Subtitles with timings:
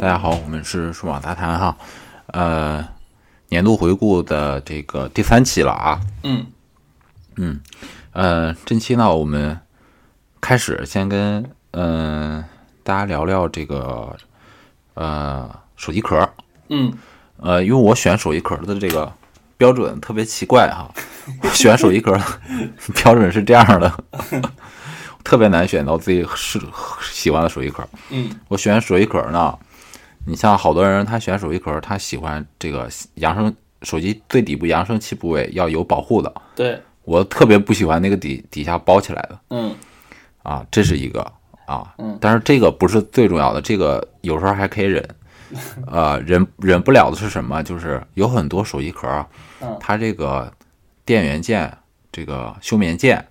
[0.00, 1.76] 大家好，我们是数码杂谈哈，
[2.28, 2.82] 呃，
[3.50, 6.00] 年度回顾的这个第三期了啊。
[6.22, 6.46] 嗯
[7.36, 7.60] 嗯，
[8.12, 9.60] 呃，这期呢，我们
[10.40, 12.44] 开始先跟嗯、呃
[12.82, 14.16] 大家聊聊这个
[14.94, 16.26] 呃手机壳。
[16.70, 16.94] 嗯
[17.36, 19.12] 呃，因为我选手机壳的这个
[19.58, 20.90] 标准特别奇怪哈，
[21.44, 22.24] 我选手机壳的
[22.94, 24.04] 标准是这样的，
[25.22, 26.58] 特别难选到自己是
[27.02, 27.86] 喜欢的手机壳。
[28.08, 29.58] 嗯我选手机壳呢，
[30.26, 39.74] 你像好多人他选手机壳，他喜欢这个扬声手机最底部扬声器部位要有保护的，对，我特别不喜欢那个底底下包起来的嗯
[40.42, 41.20] 啊，这是一个
[41.66, 45.06] 啊嗯，但是这个不是最重要的，这个有时候还可以忍。
[45.90, 47.60] 呃，忍忍不了的是什么？
[47.64, 49.26] 就是有很多手机壳
[49.80, 50.52] 它这个
[51.04, 51.76] 电源键、
[52.12, 53.26] 这个休眠键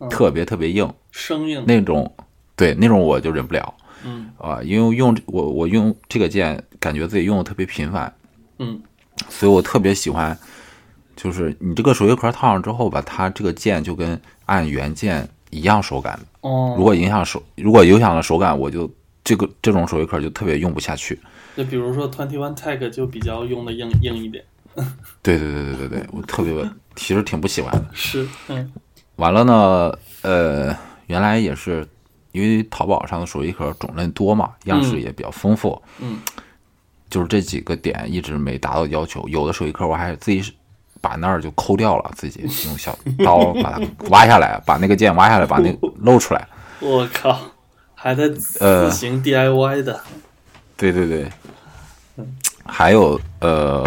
[0.00, 2.12] 嗯特别特别硬，生硬，那种
[2.56, 3.72] 对那种我就忍不了。
[4.04, 8.12] 嗯啊、因为用我我用这个键，感觉自己用的特别频繁，
[8.58, 8.80] 嗯
[9.28, 10.36] 所以我特别喜欢，
[11.16, 16.48] 就是你这个手机壳套上之后吧，它这个键就跟按原键一样手感的。
[16.48, 18.90] 哦，如果影响手，如果影响了手感，我就
[19.22, 21.18] 这个这种手机壳就特别用不下去。
[21.56, 24.42] 就比如说 Twenty One Tag 就比较用的硬硬一点，
[25.20, 26.54] 对对对对对对，我特别
[26.96, 27.84] 其实挺不喜欢的。
[27.92, 28.72] 是，嗯
[29.16, 30.74] 完了呢，呃，
[31.08, 31.86] 原来也是
[32.32, 36.18] 因为淘宝上的手机壳种类多嘛，样式也比较丰富，嗯
[37.08, 39.26] 就是这几个点一直没达到要求。
[39.28, 40.54] 有的手机壳我还自己
[41.00, 46.46] 把那儿就抠掉了，自己用小 刀把它挖下来，把那个键挖下来，把那个 露出来。
[46.78, 47.36] 我靠，
[47.94, 48.24] 还在
[48.60, 50.00] 呃自行 DIY 的，
[50.76, 51.28] 对对对，
[52.64, 53.84] 还有呃，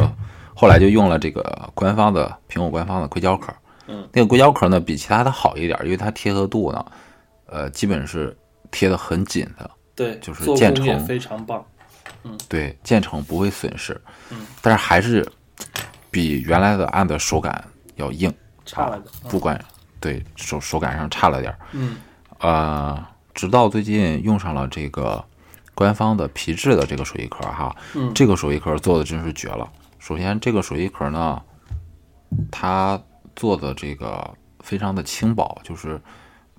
[0.53, 3.53] 后来就用了这个官方的苹果官方的硅胶壳。
[3.87, 6.85] 嗯，那个硅胶壳呢比其他的好一点，因为它贴合度呢，
[7.53, 8.35] 呃，基本是
[8.71, 9.69] 贴得很紧的。
[9.95, 11.63] 对，就是建成非常棒，
[12.23, 13.93] 嗯对，建成不会损失，
[14.31, 15.23] 嗯，但是还是
[16.09, 17.63] 比原来的按的手感
[17.95, 18.33] 要硬，
[18.65, 19.63] 差了的，不管
[19.99, 21.97] 对手手感上差了点儿，嗯
[22.39, 23.05] 呃，
[23.35, 25.23] 直到最近用上了这个
[25.75, 29.71] 官方的皮质的这个手机壳哈，嗯这个手机壳做的真是绝了。
[29.99, 31.39] 首先，这个手机壳呢，
[32.51, 32.99] 它
[33.35, 36.01] 做的这个非常的轻薄，就是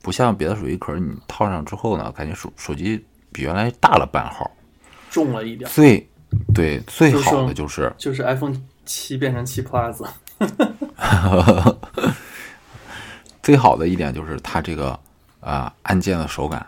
[0.04, 4.50] 不像别的手机壳，你套上之后呢，感觉手手机比原来大了半号。
[5.10, 6.06] 重了一点，最
[6.54, 8.54] 对最就好的就是就是 iPhone
[8.84, 10.06] 七变成七 Plus，
[13.42, 14.91] 最好的一点就是它这个
[15.41, 16.66] 啊、呃按键的手感，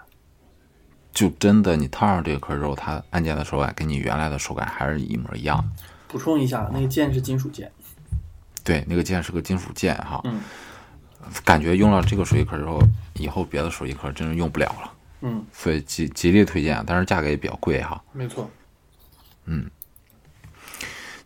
[1.13, 5.63] 就真的你套上这个壳之后，它按键的手感跟你原来的手感还是一模一样。
[6.09, 7.71] 补充一下，那个键是金属键，
[8.65, 10.41] 对，那个键是个金属键哈，嗯
[11.45, 12.81] 感觉用了这个手机壳之后，
[13.15, 18.49] 以后别的手机壳真是用不了了，嗯，所以极极力推荐，但是价格也比较贵哈，没错，
[19.47, 19.71] 嗯。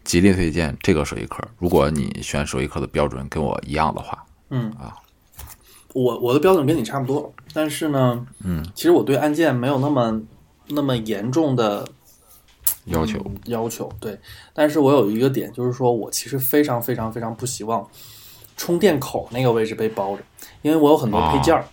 [0.03, 1.47] 极力推荐这个手机壳。
[1.59, 4.71] 如果你选手机壳的标准跟我一样的话，嗯。
[4.73, 4.97] 啊，
[5.93, 10.21] 我我的标准跟你差不多，但是呢，嗯，其实我对按键没有那么
[10.69, 11.87] 那么严重的
[12.87, 13.21] 要求。
[13.25, 14.19] 嗯要求，对。
[14.53, 17.87] 但是我有一个点，就是说我其实非常非常非常不希望
[18.61, 20.23] 充电口那个位置被包着，
[20.61, 21.65] 因为我有很多配件儿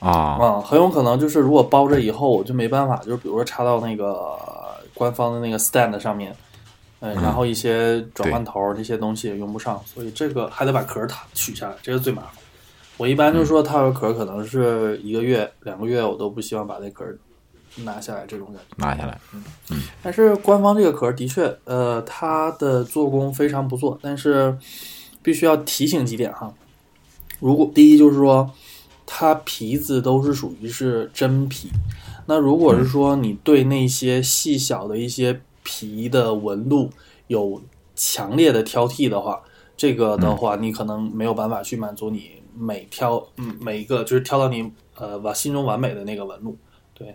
[0.00, 0.10] 啊，
[0.40, 4.34] 啊，很有可能就是如果包着以后，我就没办法，就是比如说插到那个
[4.94, 6.34] 官方的那个 stand 上面。
[7.00, 12.32] 嗯，然后一些转换头儿这些东西也用不上，所以这个还得把壳儿它取下来，这个最麻烦。
[12.96, 17.16] 我一般就是说套个壳儿可能是一个月、两个月，我都不希望把那壳儿
[17.84, 18.74] 拿下来这种感觉。
[18.78, 24.58] 拿下来，嗯但是官方这个壳儿的确，呃，它的做工非常不错，但是
[25.28, 26.54] 必须要提醒几点哈。
[27.38, 28.50] 如果第一就是说，
[29.04, 31.68] 它皮子都是属于是真皮，
[32.24, 36.88] 那如果是说你对那些细小的一些皮的纹路
[37.26, 37.60] 有
[37.94, 39.42] 强烈的挑剔的话，
[39.76, 46.56] 这个的话你可能没有办法去满足你每挑嗯每一个就是挑到你呃完心中完美的那个纹路，
[46.94, 47.14] 对。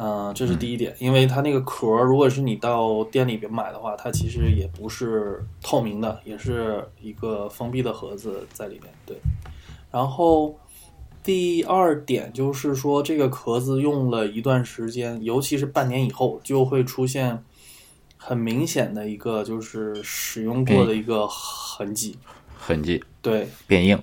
[0.00, 8.84] 嗯、这是第一点，因为它那个壳儿，如果是你到店里边买的话，它其实也不是透明的，也是一个封闭的盒子在里面。
[9.04, 9.16] 对，
[9.90, 10.56] 然后
[11.24, 17.42] 第二点就是说，这个壳子用了一段时间，尤其是半年以后，就会出现
[18.16, 22.16] 很明显的一个就是使用过的一个痕迹。
[22.56, 24.00] 痕迹对，变硬，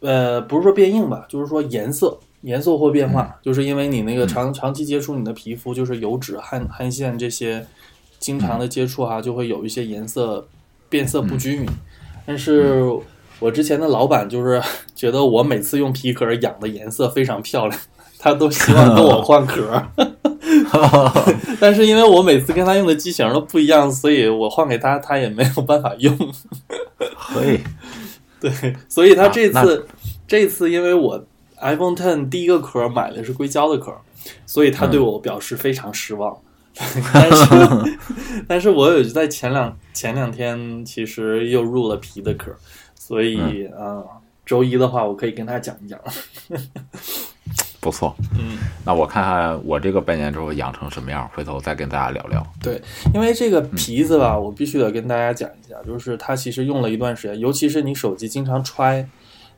[0.00, 7.66] 呃，不是说变硬吧，就是说颜色颜色会变化，就是因为你那个长、长期接触你的皮肤，就是油脂、汗汗腺这些
[8.18, 10.46] 经常的接触哈、就会有一些颜色
[10.88, 11.66] 变色不均匀。
[12.24, 12.82] 但是
[13.38, 14.62] 我之前的老板就是
[14.94, 17.80] 觉得我每次用皮壳养的颜色非常漂亮，
[18.18, 19.82] 他都希望跟我换壳。
[21.60, 26.16] 但是因为我每次跟他用的机型都不一样，所以我换给他，他也没有办法用。
[26.98, 27.60] 嘿，
[28.40, 28.50] 对，
[28.88, 29.86] 所以他这啊次、
[30.26, 31.24] 这次因为我
[31.60, 33.92] iPhone Ten 第一个壳买的是硅胶的壳，
[34.46, 36.36] 所以他对我表示非常失望。
[37.14, 37.98] 但是，
[38.46, 42.54] 但是我有在前两前两天其实又入了皮的壳，
[42.94, 44.06] 所以啊、呃
[44.44, 45.98] 周一的话我可以跟他讲一讲。
[47.80, 48.14] 不错。
[48.38, 52.46] 嗯，那我看看我这个半年之后养成什么样，回头再跟大家聊聊。
[52.62, 52.80] 对，
[53.14, 59.08] 因为这个皮子吧，我必须得跟大家讲一下，就是它其实用了一段时间，尤其是你手机经常揣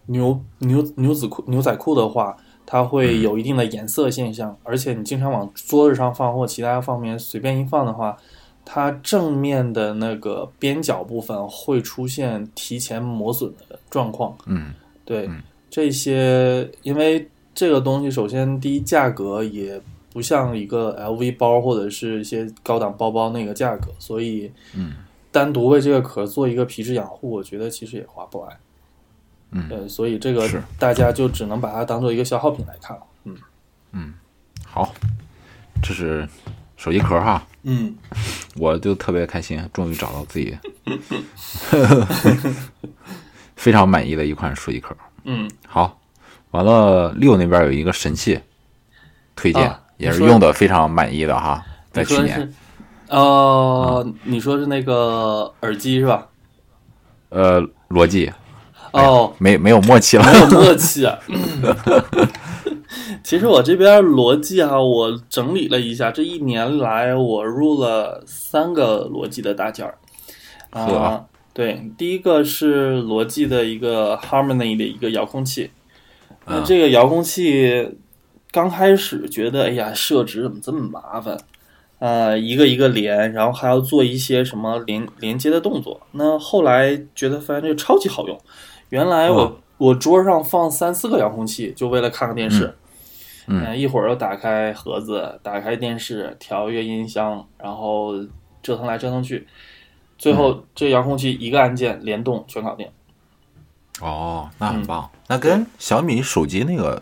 [0.08, 8.16] 牛牛牛仔裤牛仔裤的话，它会有一定的颜色现象，而且你经常往桌子上放或其他方面随便一放的话，
[8.64, 14.36] 它正面的那个边角部分会出现提前磨损的状况。
[14.46, 14.74] 嗯
[15.04, 19.80] 对、嗯这些，因为这个东西，首先第一价格也
[20.12, 24.94] 不像一个 LV 包或者是一些高档包包那个价格，所以嗯
[25.30, 28.58] 单独为这个壳做一个皮质养护，我觉得其实也划不来。
[29.50, 33.02] 嗯，呃，所以这个是大家就只能把它当做一个消耗品来看了。
[33.24, 33.36] 嗯
[33.92, 34.14] 嗯
[34.66, 34.92] 好，
[35.82, 36.28] 这是
[36.76, 37.94] 手机壳哈，嗯，
[38.56, 40.56] 我就特别开心，终于找到自己
[43.56, 44.94] 非常满意的一款手机壳。
[45.24, 45.98] 嗯，好，
[46.50, 48.38] 完了，六那边有一个神器
[49.34, 52.54] 推荐，啊也是用的非常满意的哈，在去年，
[53.08, 56.28] 呃，你说是那个耳机是吧？
[57.30, 58.30] 呃，逻辑
[58.92, 61.18] 哦，没没有默契了，没有默契啊。
[63.22, 69.98] 其实我这边逻辑哈、我整理了一下，这一年来我入了三个逻辑的大件儿。
[70.70, 75.70] 啊、呵对，第一个是逻辑的一个 Harmony 的一个遥控器。
[76.46, 77.96] 那嗯这个遥控器
[78.50, 81.38] 刚开始觉得，哎呀，设置怎么这么麻烦？
[81.98, 86.00] 呃，一个一个连，然后还要做一些什么连连接的动作。
[86.12, 88.40] 那后来觉得发现这个超级好用。
[88.90, 92.74] 原来我、哦我桌上放三四个遥控器，就为了看个电视。
[93.46, 98.12] 嗯呃一会儿又打开盒子，打开电视，调一个音箱，然后
[98.60, 99.46] 折腾来折腾去，
[100.18, 102.88] 最嗯后这遥控器一个按键联动全搞定。
[104.00, 107.00] 哦，那嗯很棒，那跟小米手机那个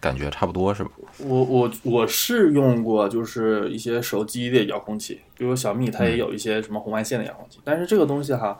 [0.00, 0.90] 感觉差不多是吧？
[1.18, 8.56] 我我我是用过，就是一些手机的遥控器，比如小米它也有一些什么红外线的遥控器，但是这个东西哈，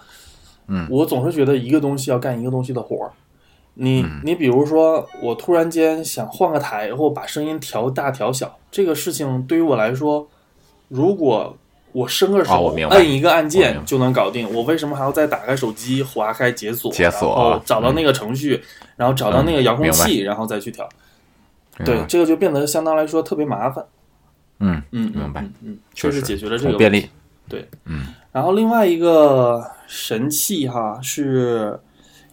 [0.68, 3.10] 嗯，我总是觉得一个东西要干一个东西的活儿。
[3.74, 10.26] 你嗯你比如说，我突然间想换个台或把声音调大调小，这个事情对于我来说，
[10.88, 11.56] 如果
[11.92, 18.62] 我伸个手、摁一个按键就能搞定，我为什么还要再打开手机划开解锁，解锁然后找到那个程序，
[18.96, 20.88] 然后找到那个遥控嗯器，然后再去调？
[21.84, 23.84] 对这个就变得相当来说特别麻烦。
[24.60, 27.08] 嗯，嗯，明白嗯，嗯，确实解决了这个便利。
[27.46, 31.80] 对，嗯然后另外一个神器哈，是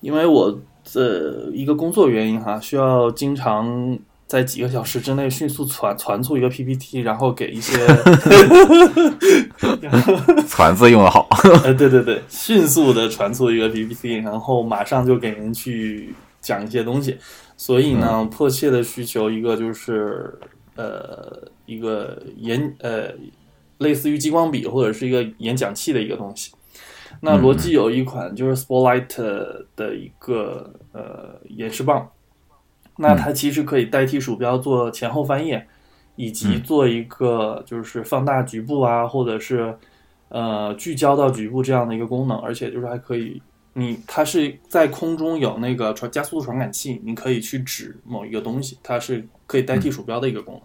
[0.02, 0.52] 因为我
[0.94, 3.98] 的一个工作原因哈，需要经常
[4.28, 7.78] 在几个小时之内迅速传传出一个 PPT，然后给一些，
[10.46, 11.26] 传字用的好，
[11.64, 17.18] 呃，对对对，迅速的传出一个 PPT，然后马上就给人去讲一些东西，
[17.56, 20.38] 所以呢，迫切的需求一个就是
[20.76, 23.10] 呃一个研呃
[23.78, 26.52] 类似于激光笔或者是一个演讲器的一个东西。
[27.22, 29.08] 那罗技有一款就是 Spotlight
[29.76, 32.10] 的一个呃演示棒，
[32.98, 35.66] 那它其实可以代替鼠标做前后翻页，
[36.16, 39.74] 以及做一个就是放大局部啊，或者是
[40.30, 43.42] 呃聚焦到局部这样的一个功能，而且就是还可以，
[43.74, 50.64] 你它是在空中有那个传加速度传感器，你可以去指某一个东西，它是可以代替鼠标的一个功能，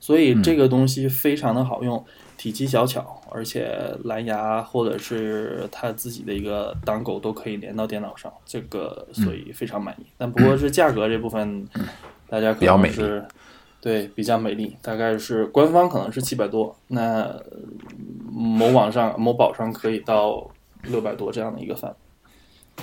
[0.00, 2.04] 所以这个东西非常的好用，
[2.36, 3.70] 体积小巧，而且
[4.04, 10.06] 蓝牙或者是它自己的一个档狗都可以连到电脑上，这个所以非常满意。
[10.16, 11.66] 但不过是价格这部分，
[12.28, 13.24] 大家可能是。
[13.80, 17.42] 对，比较美丽，大概是官方可能是七百多，那呃
[18.28, 20.50] 某网上某宝上可以到
[20.82, 21.96] 六百多这样的一个范围。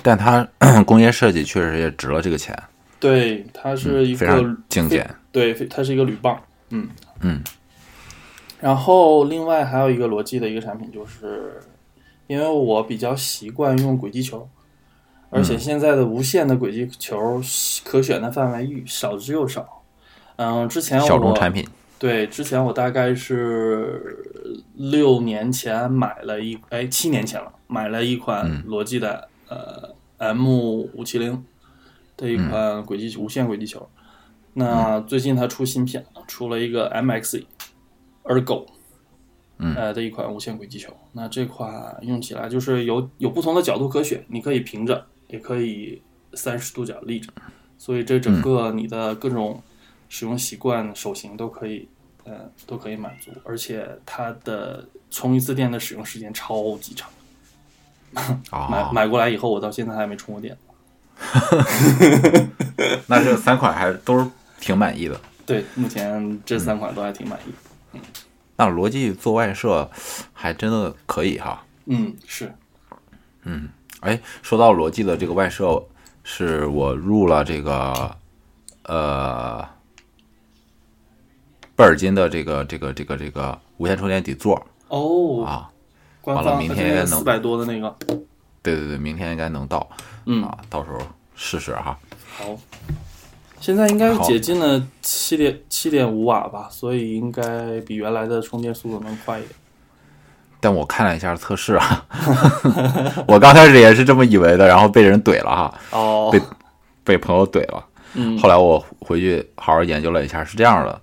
[0.02, 0.48] 但它
[0.86, 2.58] 工业设计确实也值了这个钱，
[2.98, 5.14] 对，它是一嗯非个常精简。
[5.30, 6.88] 对，它是一个铝棒，嗯
[7.20, 7.42] 嗯。
[8.58, 11.60] 然后另外还有一个罗技的一个产品，就是
[12.26, 14.48] 因为我比较习惯用轨迹球，
[15.28, 17.40] 而嗯且现在的无线的轨迹球
[17.84, 19.82] 可选的范围少之又少。
[20.36, 21.66] 嗯，之前我小众产品，
[21.98, 24.24] 对，之前我大概是
[24.74, 31.44] 六年前买了一，哎，七年前了，买了一款嗯罗技的、呃 M 五七零
[32.16, 33.86] 的一款轨迹、无线轨迹球。
[34.58, 37.44] 那最近它出新品了，出了一个 MX
[38.24, 38.64] Ergo，
[39.58, 40.96] 嗯呃的一款无线轨迹球。
[41.12, 46.00] 那这款用起来就是有有不同的角度可选，你可以平着，也可以
[46.32, 47.30] 三十度角立着，
[47.76, 49.62] 所以这整个你的各种
[50.08, 51.86] 使用习惯、手型都可以，
[52.24, 53.30] 呃，都可以满足。
[53.44, 57.10] 而且它的充一次电的使用时间超级长。
[58.50, 60.56] 买啊，买过来以后，我到现在还没充过电。
[63.06, 64.26] 那这三款还都是
[64.60, 65.20] 挺满意的。
[65.44, 67.52] 对，目前这三款都还挺满意。
[67.92, 68.00] 嗯
[68.58, 69.86] 那罗技做外设
[70.32, 71.62] 还真的可以哈。
[71.84, 72.50] 嗯，是，
[73.42, 73.68] 嗯
[74.00, 75.84] 哎，说到罗技的这个外设，
[76.24, 78.16] 是我入了这个
[78.84, 79.62] 呃
[81.74, 85.70] 贝尔金的这个这个这个这个无线充电底座哦，啊。
[86.22, 87.94] 完了明天能四百多的那个，
[88.62, 89.86] 对对对，明天应该能到
[90.24, 90.98] 嗯，啊，到时候
[91.34, 91.98] 试试哈。
[92.38, 92.58] 好。
[93.66, 99.52] 现在应该是解禁了七点七点五瓦吧，所以应该比原来的充电速度能快一点。
[100.60, 102.06] 但我看了一下测试啊，
[103.26, 106.30] 我刚开始也是这么以为的，然后被人怼了哈，哦。
[106.30, 106.40] 被
[107.02, 107.84] 被朋友怼了。
[108.14, 108.38] 嗯。
[108.38, 111.00] 后来我回去好好研究了一下，是这样的，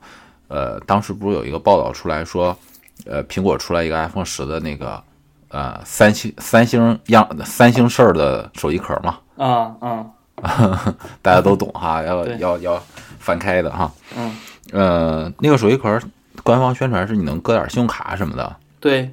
[0.48, 2.58] 呃，当时不是有一个报道出来说，
[3.05, 5.03] 呃，苹果出来一个 iPhone 十的那个
[5.50, 10.05] 呃三星三星样三星式儿的手机壳嘛，啊啊
[11.22, 12.84] 大家都懂哈， 要要要
[13.20, 14.36] 翻开的哈，嗯，
[14.72, 15.98] 呃，那个手机壳
[16.44, 19.10] 官方宣传是你能搁点信用卡什么的，对，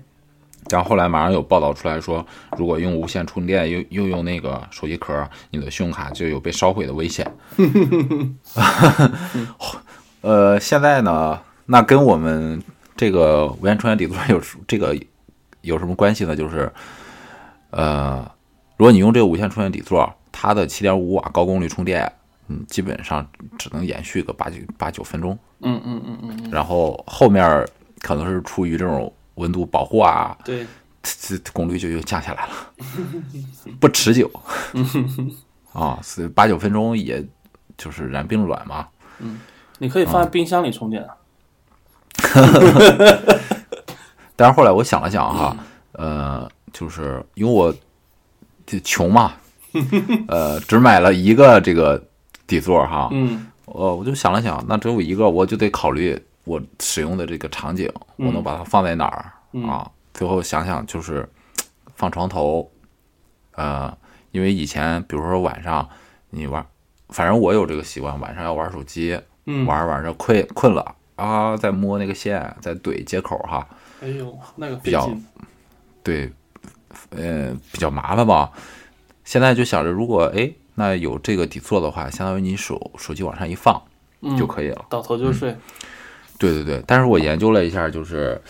[0.69, 2.25] 然后后来马上有报道出来说，
[2.57, 7.31] 如果用无线充电又又用那个手机壳，你的信用卡就有被烧毁的危险。
[10.23, 12.61] 呃，现在呢，那跟我们
[12.97, 14.97] 这个无线充电底座有这个
[15.61, 16.35] 有什么关系呢？
[16.35, 16.71] 就是，
[17.71, 18.29] 呃，
[18.77, 22.11] 如果你用这个无线充电底座，它的七点五瓦高功率充电，
[22.49, 23.27] 嗯，基本上
[23.59, 25.39] 只能延续个八九八九分钟。
[25.61, 27.67] 嗯嗯嗯嗯嗯，然后后面
[28.01, 30.67] 可能是出于这种温度保护啊，对，
[31.03, 32.53] 这这功率就又降下来了，
[33.79, 34.31] 不持久
[35.73, 37.23] 啊，是八九分钟，也
[37.77, 38.89] 就是燃并卵嘛。
[39.19, 39.41] 嗯
[39.79, 41.17] 你可以放在冰箱里充电啊。
[44.37, 45.57] 但是后来我想了想哈，
[45.93, 47.75] 呃，就是因为我
[48.67, 49.33] 就穷嘛，
[50.29, 52.03] 呃，只买了一个这个
[52.47, 59.33] 底座哈，嗯我我就想了想，那只有一个，我就得考虑我使用的这个场景，我能把它放在哪儿、
[59.69, 59.89] 啊？
[60.13, 61.29] 最后想想就是
[61.95, 62.69] 放床头，
[63.55, 63.97] 呃，
[64.33, 65.89] 因为以前比如说晚上
[66.31, 66.67] 你玩，
[67.11, 73.65] 反正我有这个习惯，晚上要玩手机，嗯，玩着玩着困困了啊，再摸那个线，再怼接口哈，
[74.03, 75.09] 哎呦，那个比较。
[76.03, 76.33] 对，
[77.11, 78.51] 呃，比较麻烦吧。
[79.31, 83.81] 现在就想着，如果哎，那有这个底座的话，相当于你手手机往上一放
[84.23, 84.85] 嗯就可以了。
[84.91, 85.57] 倒头就睡。
[86.37, 88.43] 对对对，但是我研究了一下，就是，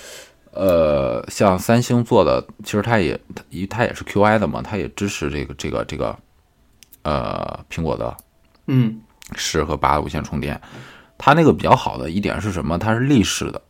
[0.53, 6.19] 呃，像三星做的，其实它也它它也是 QI 的嘛，它也支持这个这个这个，
[7.03, 8.17] 呃，苹果的
[8.67, 9.03] 嗯
[9.37, 10.59] 十和八的无线充电。
[11.19, 12.79] 它那个比较好的一点是什么？
[12.79, 13.63] 它是立式的，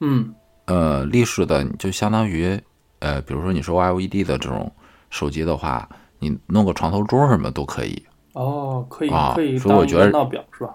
[0.00, 2.58] 嗯呃，立式的你就相当于，
[3.00, 4.72] 呃，比如说你说 OLED 的这种
[5.16, 8.02] 手机的话，你弄个床头桌什么都可以。
[8.34, 10.74] 哦，可以啊可以所以我觉得闹表是吧？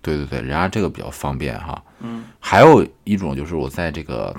[0.00, 1.82] 对对对，人家这个比较方便哈。
[1.98, 4.32] 嗯还有一种就是我在这个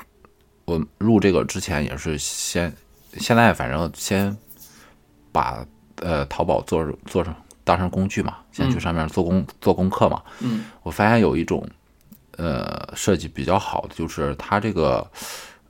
[0.63, 2.73] 我入这个之前也是先，
[3.17, 4.35] 现在反正先
[5.33, 5.65] 把
[5.97, 10.21] 呃淘宝做做成当成工具嘛，先去上面做功、做功课嘛。
[10.39, 11.67] 嗯我发现有一种
[12.37, 15.05] 呃设计比较好的，就是它这个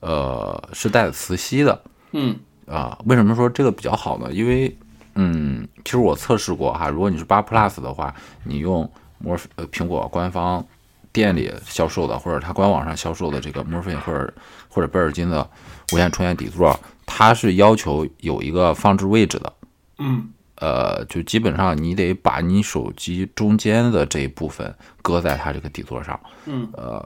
[0.00, 1.82] 呃是带磁吸的
[2.12, 2.98] 嗯啊。
[3.06, 4.32] 为什么说这个比较好呢？
[4.32, 4.76] 因为
[5.14, 10.64] 嗯，其实我测试过哈，如果你是八 Plus 的话，你用摩呃苹果官方
[11.10, 14.34] 店里销售的，或者它官网上销售的这个 Morphin 或者
[14.68, 15.48] 或者贝尔金的
[15.92, 19.52] 无线充电底座，它是要求有一个放置位置的。
[19.98, 26.18] 嗯呃，就基本上你得把你手机中间的这一部分搁在它这个底座上。
[26.46, 27.02] 嗯呃，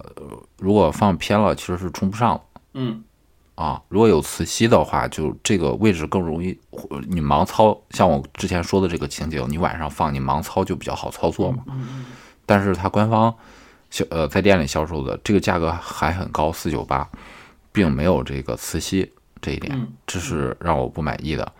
[0.58, 3.02] 如果放偏了，其实是充不上的嗯
[3.60, 3.82] 啊。
[3.88, 6.58] 如果有磁吸的话，就这个位置更容易，
[7.08, 7.78] 你盲操。
[7.90, 11.64] 像我之前说的这个情景，你晚上放，你盲操就比较好操作嘛。
[11.68, 12.06] 嗯
[12.46, 13.32] 但是它官方
[13.90, 17.08] 销呃在店里销售的这个价格还很高，四九八，
[17.70, 21.52] 并没有这个磁吸这一点，嗯这是让我不满意的。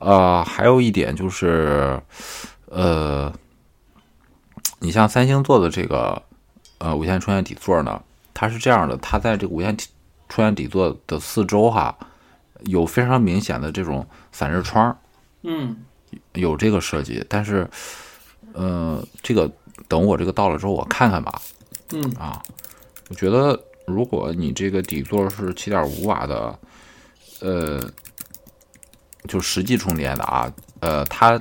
[0.00, 2.02] 呃，还有一点就是，
[2.66, 3.32] 呃，
[4.80, 6.20] 你像三星做的这个
[6.78, 8.02] 呃无线充电底座呢，
[8.34, 9.76] 它是这样的，它在这个无线
[10.28, 11.96] 体充电底座的四周哈，
[12.66, 14.96] 有非常明显的这种散热窗，
[15.42, 15.76] 嗯。
[16.32, 17.68] 有这个设计，但是，
[18.54, 19.50] 呃，这个
[19.88, 21.38] 等我这个到了之后我看看吧，
[21.92, 22.02] 嗯。
[22.12, 22.42] 啊，
[23.10, 26.58] 我觉得如果你这个底座是七点五瓦的，
[27.40, 27.78] 呃，
[29.26, 31.38] 就实际充电的啊，呃，它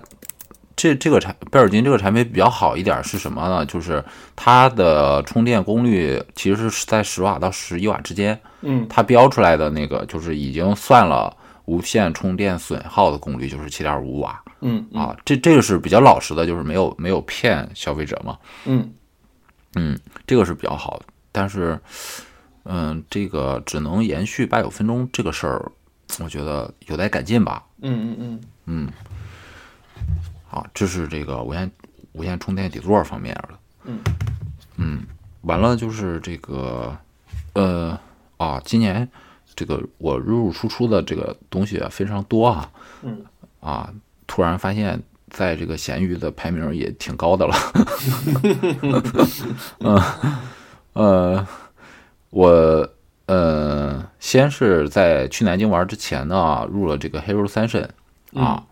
[0.77, 3.65] 这这个产贝尔金这个产品比较好一点是什么呢？
[3.65, 4.01] 就是
[4.35, 18.37] 它的充电功率其实是在十瓦到十一瓦之间，嗯它标出来的那个就是已经算了无线充电损耗的功率，就是七点五瓦嗯嗯啊，这这个是比较老实的，就是没有没有骗消费者嘛。
[18.65, 18.93] 嗯
[19.75, 21.79] 嗯，这个是比较好的，但是，
[22.65, 25.71] 嗯，这个只能延续八九分钟这个事儿，
[26.19, 27.63] 我觉得有待改进吧。
[27.81, 28.87] 嗯嗯嗯
[30.47, 31.71] 好，这是这个无线
[32.13, 33.49] 无线充电底座方面的。
[33.85, 33.99] 嗯
[34.77, 35.03] 嗯，
[35.41, 36.97] 完了就是这个，
[37.53, 37.99] 呃，
[38.37, 39.07] 啊，今年
[39.55, 42.69] 这个我入入出出的这个东西啊非常多啊，
[43.03, 43.25] 嗯
[43.59, 43.91] 啊，
[44.25, 47.55] 突然发现在这个闲鱼的排名也挺高的了。
[49.79, 50.01] 嗯
[50.93, 51.47] 呃，
[52.29, 52.89] 我
[53.27, 57.83] 呃先是在去南京玩之前呢，入了这个 Hero 三神
[58.33, 58.63] 啊，嗯、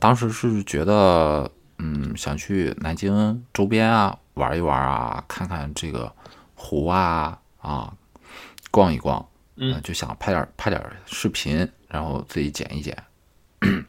[0.00, 6.12] 当时是觉得嗯想去南京周边啊玩一玩啊，看看这个
[6.54, 7.92] 湖啊啊，
[8.70, 9.24] 逛一逛，
[9.56, 12.96] 嗯呃就想拍点拍点视频，然后自己剪一剪。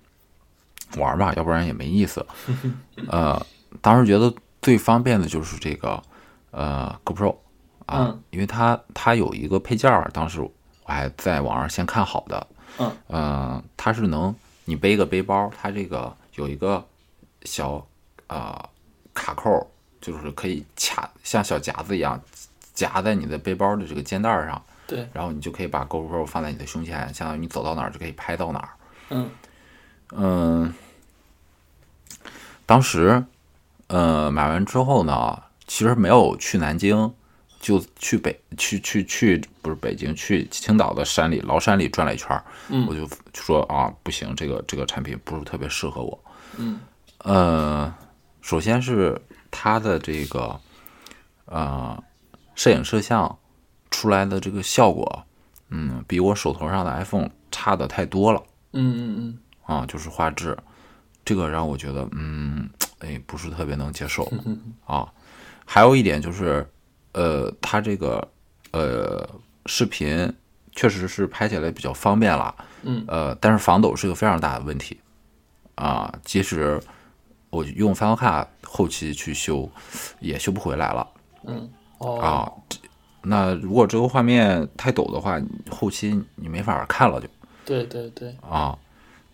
[0.98, 2.26] 玩吧，要不然也没意思。
[3.10, 3.40] 呃，
[3.80, 6.02] 当时觉得最方便的就是这个
[6.50, 7.36] 呃 GoPro
[7.86, 10.52] 啊，嗯因为它它有一个配件儿，当时我
[10.86, 12.48] 还在网上先看好的，
[12.80, 14.36] 嗯，呃，它是能
[14.70, 16.86] 你背个背包，它这个有一个
[17.42, 17.84] 小
[18.28, 18.70] 呃
[19.16, 19.68] 卡扣，
[20.00, 22.22] 就是可以卡像小夹子一样
[22.76, 28.70] 夹在你的背包的这个肩带上，对，然后你就可以把 GoPro 放在你的胸前，相当于你走到哪儿就可以拍到哪儿。
[29.10, 29.32] 嗯
[30.12, 30.74] 嗯，
[32.68, 33.26] 当时，
[33.88, 37.12] 呃，买完之后呢，其实没有去南京，
[37.60, 42.44] 就去北去去去不是北京，去青岛的山里崂山里转了一圈儿。
[42.70, 46.20] 嗯我就说啊，不行，这个这个产品不是特别适合我。
[46.58, 46.80] 嗯
[47.20, 47.94] 呃，
[48.42, 50.60] 首先是它的这个
[51.46, 52.02] 呃
[52.56, 53.38] 摄影摄像
[53.92, 55.24] 出来的这个效果，
[55.70, 58.42] 嗯，比我手头上的 iPhone 差的太多了。
[58.72, 60.58] 嗯嗯嗯啊，就是画质，
[61.26, 62.70] 这个让我觉得，嗯，
[63.00, 64.32] 哎，不是特别能接受
[64.86, 65.08] 啊。
[65.66, 66.68] 还有一点就是，
[67.20, 68.26] 呃，它这个
[68.72, 69.28] 呃
[69.66, 70.32] 视频
[70.72, 74.98] 确实是拍起来比较方便了，嗯，呃，但是防抖是个非常大的问题
[75.76, 76.14] 啊。
[76.24, 76.80] 即使
[77.50, 79.70] 我用 Final Cut 后期去修，
[80.22, 81.06] 也修不回来了
[81.44, 82.52] 嗯哦啊。
[82.70, 82.80] 这
[83.22, 87.28] 那如果这个画面太抖的话，后期你没法看了就。
[87.66, 88.78] 对对对，啊，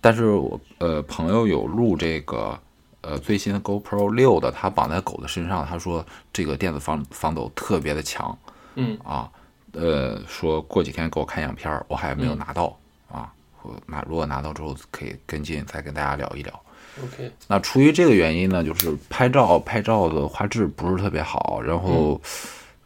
[0.01, 2.59] 但是我呃朋友有录这个
[3.05, 8.35] 呃最新的 GoPro 六的，它绑在狗的身上，他说这个电子防防抖特别的强
[8.75, 9.29] 嗯啊，
[9.73, 12.77] 呃说过几天给我看样片儿，我还没有拿到、
[13.11, 16.61] 啊，我拿如果拿到之后可以跟进再跟大家聊一聊。
[17.03, 22.19] ，OK，那出于这个原因呢，就是拍照拍照的画质不是特别好，然后，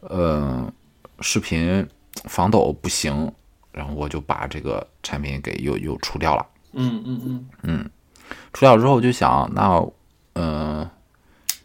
[0.02, 0.72] 呃，
[1.22, 1.88] 视频
[2.26, 3.32] 防抖不行，
[3.72, 6.46] 然后我就把这个产品给又又除掉了。
[6.74, 7.90] 嗯嗯嗯嗯，
[8.52, 9.80] 除掉之后就想，那，
[10.40, 10.90] 呃，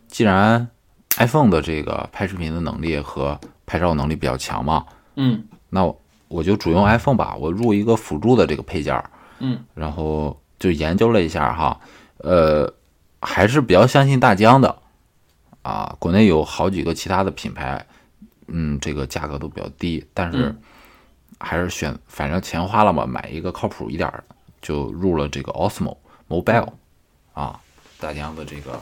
[0.09, 0.69] 既然
[1.17, 4.85] iPhone 的这个拍视频的能力和拍照能力比较强嘛，
[5.15, 5.45] 嗯。
[5.71, 9.09] 那我我就主用 iPhone 吧，我入一个辅助的这个配件儿，
[9.39, 9.65] 嗯。
[9.75, 11.81] 然后就研究了一下哈，
[12.17, 12.73] 呃，
[13.21, 14.77] 还是比较相信大疆的，
[15.63, 17.87] 啊，国内有好几个其他的品牌，
[18.49, 20.57] 嗯，这个价格都比较低，但是嗯。
[21.41, 25.97] 还是选，反正钱花了嘛，买一个靠谱一点儿的，就入了这个 Osmo
[26.29, 26.69] Mobile，
[27.35, 27.61] 啊，
[28.05, 28.79] 大疆的这个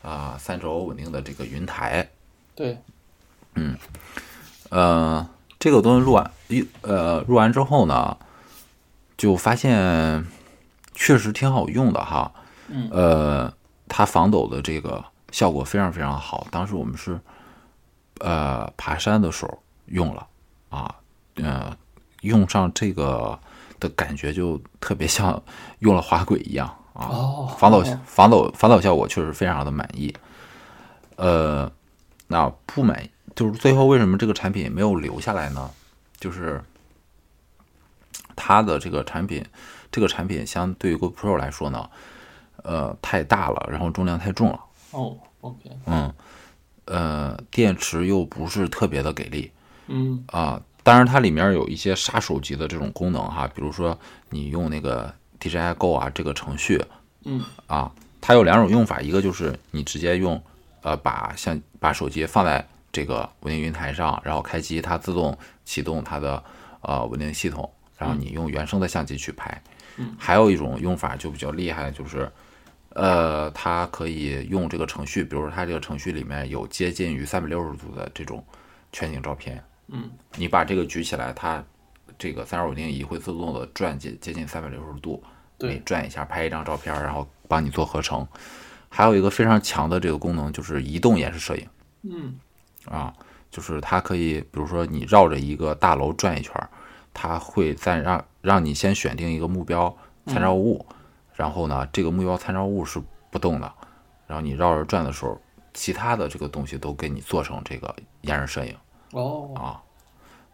[0.00, 2.08] 啊三轴稳定的这个云台，
[2.54, 2.78] 对，
[3.56, 3.76] 嗯
[4.70, 5.28] 呃，
[5.58, 8.16] 这个东西录完，一呃录完之后呢，
[9.16, 10.24] 就发现
[10.94, 12.32] 确实挺好用的哈。
[12.68, 13.52] 嗯呃，
[13.88, 16.46] 它防抖的这个效果非常非常好。
[16.52, 17.20] 当时我们是
[18.20, 20.24] 呃爬山的时候用了
[20.68, 20.94] 啊，
[21.34, 21.76] 呃，
[22.20, 23.36] 用上这个
[23.80, 25.42] 的感觉就特别像
[25.80, 27.06] 用了滑轨一样啊。
[27.06, 30.14] 哦防抖哦防抖防抖效果确实非常的满意。
[31.16, 31.70] 呃，
[32.28, 35.70] 那不满意就是最后为什么这个产品没有留下来呢？
[36.18, 36.62] 就是
[38.34, 39.44] 它的这个产品，
[39.92, 41.88] 这个产品相对于 GoPro 来说呢，
[42.62, 44.60] 呃，太大了，然后重量太重了，
[44.92, 46.12] 哦，OK，嗯，
[46.86, 49.50] 呃，电池又不是特别的给力
[49.88, 50.60] 嗯啊。
[50.82, 53.98] 当然，它里面有一些杀手级的这种功能哈，比如说
[54.30, 56.84] 你用那个 DJI Go 啊这个程序，
[57.24, 57.42] 嗯。
[57.66, 60.40] 啊，它有两种用法，一个就是你直接用，
[60.82, 66.42] 呃，把像把手机放在这个稳定云台上，然后开机，它自动启动它的
[66.82, 69.62] 呃稳定系统，然后你用原生的相机去拍。
[69.96, 72.30] 嗯，还有一种用法就比较厉害，就是
[72.90, 78.44] 呃，它可以用这个程序，比如说它这个程序里面有接近于三百六十度的这种
[78.92, 79.62] 全景照片。
[79.88, 81.62] 嗯，你把这个举起来，它
[82.20, 85.22] 这个三十五定仪会自动的转接接近三百六十度，
[85.58, 88.28] 每对，转一下拍一张照片，然后帮你做合成。
[88.90, 91.66] 还有一个非常强的这个功能就是移动延时摄影
[92.02, 92.34] 嗯
[92.86, 93.14] 啊，
[93.50, 96.68] 就是它可以，比如说你绕着一个大楼转一圈儿，
[97.14, 100.84] 它会再让让你先选定一个目标参照物，
[101.34, 103.72] 然后呢，这个目标参照物是不动的，
[104.26, 105.40] 然后你绕着转的时候，
[105.72, 108.76] 其他的这个东西都给你做成这个延时摄影。
[109.12, 109.82] 哦，啊，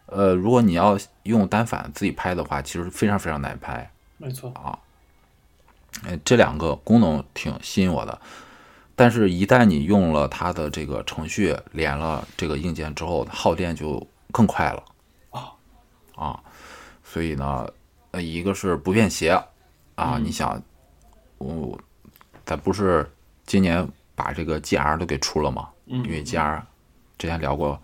[0.06, 3.90] 呃，如果你要用单反自己拍的话，其实非常非常难拍。
[4.18, 4.52] 没错，
[6.04, 8.20] 呃，这两个功能挺吸引我的，
[8.94, 14.84] 但是，一旦你用了它的这个程序连了这个硬件之后，耗电就更快了。
[15.30, 15.52] 啊
[16.14, 16.40] 啊，
[17.04, 17.68] 所以呢，
[18.12, 19.42] 呃，一个是不便携
[19.96, 20.62] 啊，你想，
[21.38, 21.78] 我
[22.44, 23.10] 咱不是
[23.44, 25.68] 今年把这个 GR 都给出了吗？
[25.86, 26.62] 嗯因为 GR
[27.18, 27.80] 之前聊过，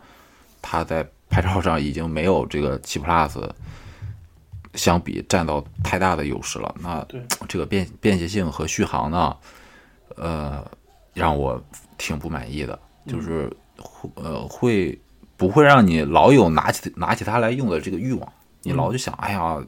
[0.60, 3.48] 它在拍照上已经没有这个七 Plus
[4.74, 6.74] 相比占到太大的优势了。
[6.78, 7.06] 那，
[7.48, 9.34] 这个便便携性和续航呢，
[10.16, 10.62] 呃，
[11.14, 11.58] 让我
[11.96, 15.00] 挺不满意的，就是会呃会
[15.38, 18.32] 不会让你老有拿起拿起它来用的这个欲望？
[18.60, 19.58] 你老就想，哎呀，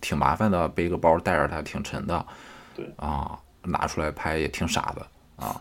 [0.00, 2.24] 挺麻烦的，背个包带着它挺沉的，
[2.76, 2.88] 对。
[2.96, 5.60] 啊，拿出来拍也挺傻的啊，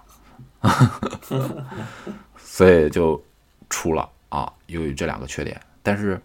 [2.38, 3.20] 所以就
[3.72, 6.22] 出了啊，由于这两个缺点，但是。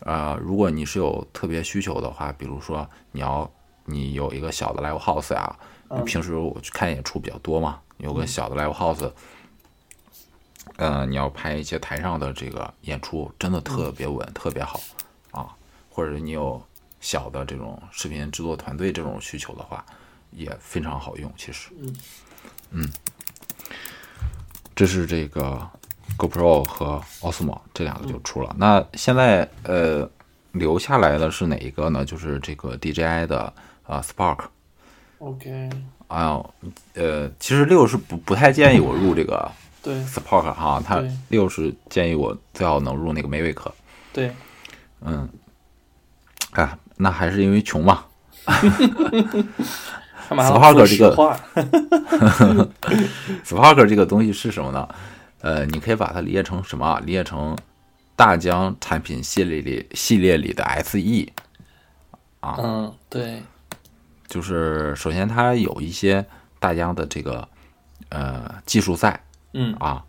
[0.00, 3.50] 呃，如果你是有特别需求的话，比如说你要
[3.86, 5.56] 你有一个小的 live house 呀、
[6.04, 9.10] 平时我去看演出比较多嘛，有个小的 live house，
[10.76, 14.78] 呃，你要拍一些台上的这个演出，真的特别稳，特别好
[15.30, 15.56] 啊。
[15.88, 16.62] 或者你有
[17.00, 19.86] 小的这种视频制作团队这种需求的话，
[20.32, 21.32] 也非常好用。
[21.34, 21.96] 其实，嗯
[22.72, 22.92] 嗯，
[24.74, 25.66] 这是这个
[26.16, 28.54] GoPro 和 Osmo 这两个就出了。
[28.58, 30.08] 那现在呃
[30.52, 32.04] 留下来的是哪一个呢？
[32.04, 33.52] 就是这个 DJI 的
[33.86, 34.38] 呃 Spark。
[35.18, 35.70] ，OK，
[36.08, 36.40] 啊，
[36.94, 39.50] 呃，其实六是不不太建议我入这个
[39.82, 43.60] 对 Spark 哈，他对六是建议我最好能入那个 Mavic。
[44.12, 44.32] 对，
[45.00, 45.28] 嗯，
[46.52, 48.04] 啊，那还是因为穷嘛。
[50.26, 51.14] Spark 说这个
[53.44, 54.88] Spark 这个东西是什么呢？
[55.44, 56.98] 呃，你可以把它理解成什么啊？
[57.04, 57.54] 理解成
[58.16, 61.28] 大疆产品系列里系列里的 SE
[62.40, 62.56] 啊。
[62.58, 63.42] 嗯，对，
[64.26, 66.24] 就是首先它有一些
[66.58, 67.46] 大疆的这个
[68.08, 69.20] 呃技术在
[69.52, 70.02] 嗯啊，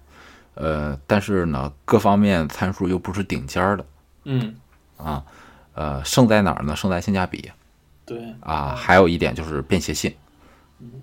[0.53, 3.85] 呃，但是呢各方面参数又不是顶尖儿的
[4.23, 4.55] 嗯，
[4.95, 5.21] 啊，
[5.73, 6.73] 呃，胜在哪儿呢？
[6.77, 7.51] 胜在性价比
[8.05, 10.15] 对，啊，还有一点就是便携性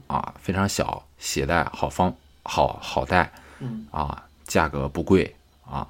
[0.07, 2.15] 啊，非常小，携带好方
[2.45, 3.31] 好好带
[3.63, 5.87] 嗯啊，价格不贵啊。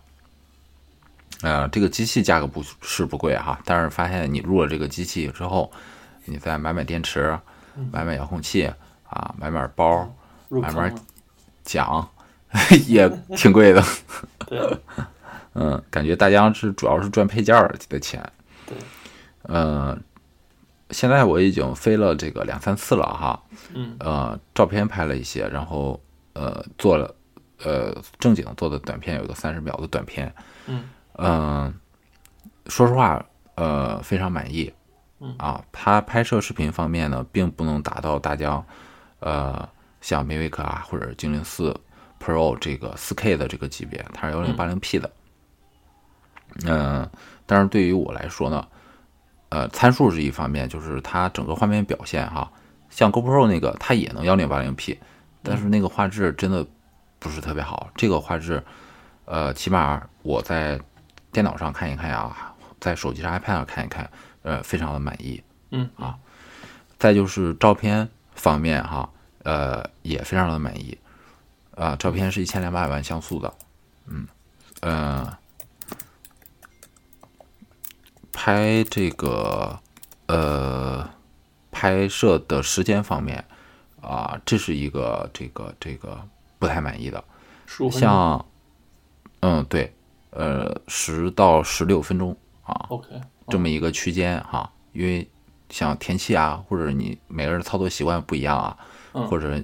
[1.41, 5.73] 呃，这个机器价格不是不贵哈，但是发现你入了这个机器之后，
[6.27, 7.37] 你再买买电池，
[7.91, 8.73] 买买遥控器
[9.09, 10.15] 啊，买买包，
[10.49, 10.95] 慢慢入坑了，
[11.65, 12.09] 奖
[12.87, 13.83] 也挺贵的。
[14.47, 14.79] 对，
[15.55, 18.23] 嗯，感觉大家是主要是赚配件儿的钱。
[18.65, 18.77] 对，
[19.43, 19.99] 呃，
[20.91, 23.43] 现在我已经飞了这个两三次了哈。
[23.75, 26.01] 嗯呃，照片拍了一些，然后
[26.35, 27.13] 呃做了
[27.65, 30.33] 呃正经做的短片，有一个三十秒的短片。
[30.67, 31.75] 嗯嗯、
[32.67, 34.73] 说实话，呃，非常满意。
[35.21, 38.65] 嗯啊，它拍摄视频方面呢，并不能达到大疆，
[39.21, 39.69] 呃，
[40.01, 41.79] 像 Mavic 啊或者精灵四
[42.19, 45.09] Pro 这个 4K 的这个级别，它是幺零八零 P 的。
[46.67, 47.09] 嗯、
[47.47, 48.67] 但是对于我来说呢，
[49.51, 52.51] 呃，参数是一方面，就是它整个画面表现哈，
[52.91, 54.99] 像 GoPro 那个它也能幺零八零 P，
[55.43, 56.67] 但是那个画质真的
[57.23, 57.89] 不是特别好。
[57.95, 58.63] 这个画质，
[59.25, 60.81] 呃，起码我在
[61.31, 64.11] 电脑上看一看啊，在手机上 iPad 上看一看，
[64.43, 65.43] 呃，非常的满意。
[65.71, 66.19] 嗯啊，
[66.99, 69.09] 再就是照片方面哈，
[69.45, 70.99] 呃，也非常的满意。
[71.75, 73.55] 啊、照片是一千两百万像素的，
[74.07, 74.29] 嗯，
[74.81, 75.39] 呃，
[78.31, 79.81] 拍这个
[80.27, 81.09] 呃
[81.71, 83.43] 拍摄的时间方面
[84.03, 86.29] 啊、这是一个这个这个
[86.63, 87.23] 不太满意的。
[87.91, 88.47] 像，
[89.41, 89.93] 嗯，对，
[90.31, 95.29] 呃，十到十六分钟啊，，OK，这么一个区间哈，因为
[95.69, 98.79] 像天气啊，或者你每个人操作习惯不一样啊，
[99.15, 99.61] 嗯或者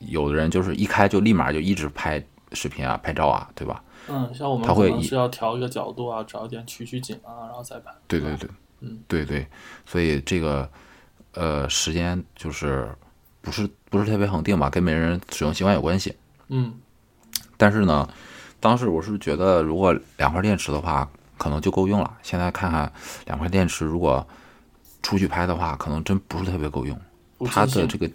[0.00, 2.20] 有的人就是一开就立马就一直拍
[2.52, 3.84] 视频啊、拍照啊，对吧？
[4.08, 7.92] 嗯，像我们他会是要调一个角度啊，找一点取取景啊，然后再拍。
[8.08, 9.46] 对对对，嗯，对对，
[9.86, 10.68] 所以这个
[11.34, 12.92] 呃时间就是
[13.40, 16.16] 不是不是特别恒定吧，跟每个人使用习惯有关系。
[16.50, 16.74] 嗯
[17.56, 18.08] 但是呢，
[18.58, 21.08] 当时我是觉得，如果两块电池的话，
[21.38, 22.10] 可能就够用了。
[22.22, 22.90] 现在看看
[23.26, 24.26] 两块电池，如果
[25.02, 26.98] 出去拍的话，可能真不是特别够用。
[27.46, 28.10] 它的这个，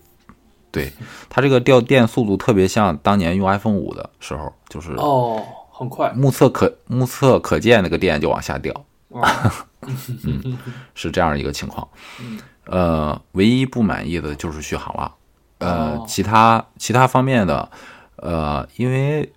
[0.72, 0.92] 对
[1.30, 6.12] 它这个掉电速度特别像当年用 iPhone 五的时候，就是哦，很快。
[6.14, 8.86] 目测可目测可见那个电就往下掉，
[10.24, 10.58] 嗯
[10.94, 11.88] 是这样一个情况。
[12.20, 15.14] 嗯呃，唯一不满意的就是续航了。
[15.60, 17.72] 呃哦，其他其他方面的，
[18.18, 19.32] 呃，因为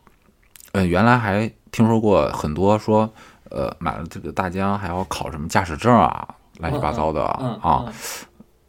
[0.73, 3.13] 呃原来还听说过很多说，
[3.51, 6.27] 呃，买了这个大疆还要考什么驾驶证啊，
[6.59, 7.85] 乱七八糟的嗯啊。
[7.87, 7.93] 嗯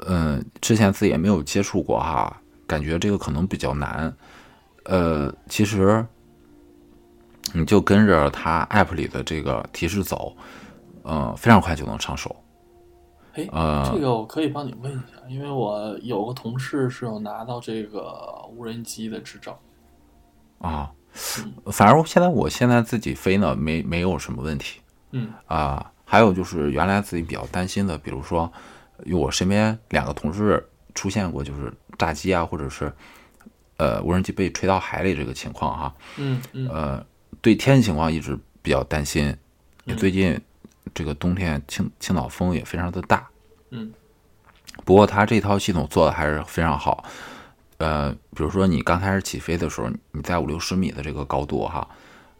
[0.08, 4.16] 嗯，之前自己也没有接触过哈，感觉这个可能比较难。
[4.86, 6.06] 呃，其实
[7.52, 10.34] 你就跟着它 app 里的这个提示走，
[11.04, 12.34] 呃，非常快就能上手。
[13.34, 19.60] 哎，呃这个我可以帮你问一下，因为我有个同事是有拿到这个无人机的执照。
[20.60, 20.92] 啊，
[21.72, 24.80] 反正现在我现在自己飞呢，没没有什么问题
[25.12, 25.92] 嗯啊。
[26.06, 28.52] 还有就是原来自己比较担心的，比如说，
[29.06, 32.92] 因为我身边两个同事出现过就是炸机啊，或者是
[33.78, 35.96] 呃无人机被吹到海里这个情况哈。
[36.18, 37.06] 嗯嗯呃，
[37.42, 39.32] 对天气情况一直比较担心，
[39.86, 40.40] 也最近
[40.96, 43.28] 这个冬天青青岛风也非常的大。
[43.70, 43.94] 嗯
[44.84, 47.06] 不过它这套系统做的还是非常好。
[47.80, 51.88] 呃，比如说你刚开始起飞的时候，你在五六十米的这个高度哈，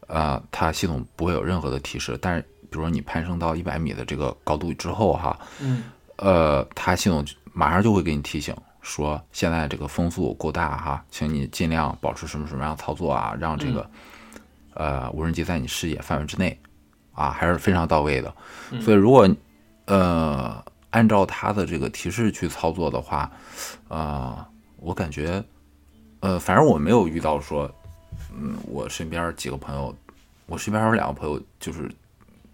[0.08, 2.18] 呃，它系统不会有任何的提示。
[2.22, 5.84] 但是，比如说你攀升到一百米的这个高度之后哈，嗯
[6.18, 13.90] 呃，它系统马上就会给你提醒说，现在这个风速过大哈，请你尽量保持什么什么样的操作啊，让这个、
[14.74, 16.60] 呃无人机在你视野范围之内
[17.14, 18.34] 啊，还是非常到位的。
[18.82, 19.28] 所以如果
[19.86, 23.32] 呃按照它的这个提示去操作的话，
[23.88, 24.46] 呃，
[24.82, 25.44] 我感觉
[26.22, 27.70] 呃，反正我没有遇到说，
[28.34, 29.96] 嗯，我身边几个朋友，
[30.48, 31.90] 我身边有两个朋友就是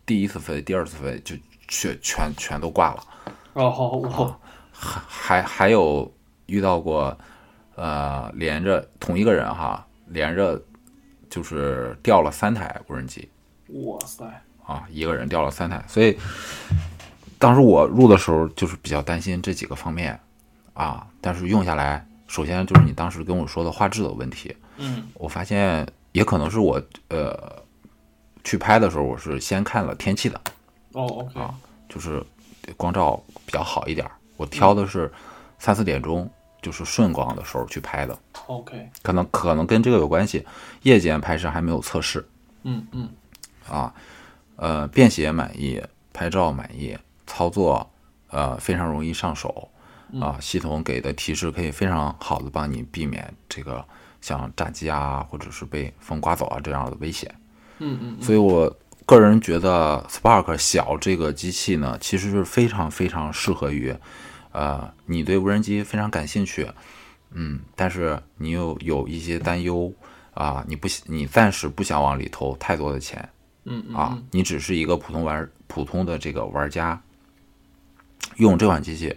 [0.06, 1.36] 第一次飞，第二次飞就
[1.68, 3.04] 全全全都挂了。
[3.54, 4.40] 哦好我
[4.72, 6.12] 还还还有
[6.46, 7.18] 遇到过，
[7.76, 10.62] 呃，连着同一个人哈，连着
[11.30, 13.28] 就是掉了三台无人机
[13.68, 14.26] 哇塞
[14.66, 16.18] 啊，一个人掉了三台，所以
[17.40, 20.20] 当时我入的时候就是比较担心这几个方面
[20.74, 25.08] 啊，但是用下来，首先就是你当时跟我说的画质的问题，嗯。
[25.14, 27.64] 我发现也可能是我呃
[28.44, 30.40] 去拍的时候我是先看了天气的，
[30.94, 31.54] 哦 OK 啊
[31.88, 32.24] 就是
[32.76, 34.10] 光照比较好一点。
[34.38, 35.12] 我挑的是
[35.60, 36.30] 三四点钟，
[36.62, 38.90] 就是顺光的时候去拍的，OK。
[39.02, 40.46] 可能可能跟这个有关系。
[40.82, 42.28] 夜间拍摄还没有测试。
[42.64, 43.10] 嗯嗯。
[43.70, 43.94] 啊，
[44.58, 47.90] 呃，便携满意，拍照满意，操作
[48.30, 49.70] 呃非常容易上手
[50.20, 53.86] 啊，系统给的提示可以非常好的帮你避免这个
[54.22, 57.34] 像炸机啊，或者是被风刮走啊这样的危险。
[57.80, 58.74] 嗯嗯所以我
[59.06, 63.96] 个人觉得 Spark 小这个机器呢，其实是非常非常适合于，
[64.52, 66.68] 呃，你对无人机非常感兴趣，
[67.32, 69.94] 嗯，但是你又有一些担忧
[70.34, 73.28] 啊，你不你暂时不想往里投太多的钱
[73.66, 77.00] 嗯嗯啊，你只是一个普通玩普通的这个玩家，
[78.38, 79.16] 用这款机器，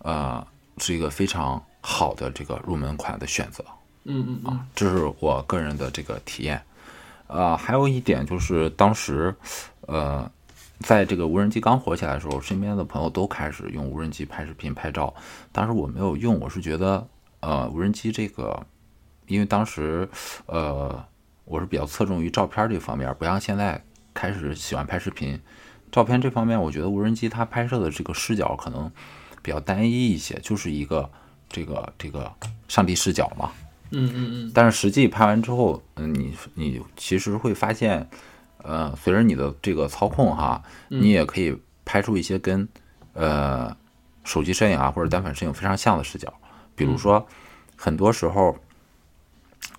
[0.00, 0.46] 呃，
[0.78, 3.64] 是一个非常好的这个入门款的选择。
[4.04, 6.62] 嗯嗯啊这是我个人的这个体验。
[7.26, 9.34] 呃，还有一点就是当时，
[9.82, 10.30] 呃，
[10.80, 15.12] 在这个无人机刚火起来的时候，身边的朋友都开始用无人机拍视频、拍照。
[15.52, 17.06] 当时我没有用，我是觉得，
[17.40, 18.66] 呃，无人机这个，
[19.26, 20.08] 因为当时，
[20.46, 21.04] 呃，
[21.44, 23.84] 我是比较侧重于照片这方面，不像现在
[24.14, 25.38] 开始喜欢拍视频。
[25.92, 28.90] 照片这方面，我觉得无人机它拍摄的这个视角可能
[29.42, 31.08] 比较单一一些，就是一个
[31.48, 32.32] 这个这个
[32.68, 33.50] 上帝视角嘛。
[33.90, 38.06] 嗯嗯嗯但是实际拍完之后，嗯，你你其实会发现，
[38.62, 42.68] 呃，随着你的这个操控哈，你也可以拍出一些跟
[43.14, 43.74] 呃
[44.24, 46.32] 手机摄影啊或者单反摄影非常像的视角。
[46.74, 47.26] 比如说，
[47.76, 48.54] 很多时候，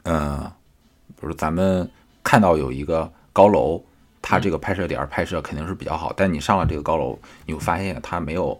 [0.03, 0.51] 呃，
[1.15, 1.89] 比如咱们
[2.23, 3.81] 看到有一个高楼，
[4.21, 8.59] 它这个拍摄点儿拍摄肯定是比较好，但你上了这个高楼，你会发现它没有，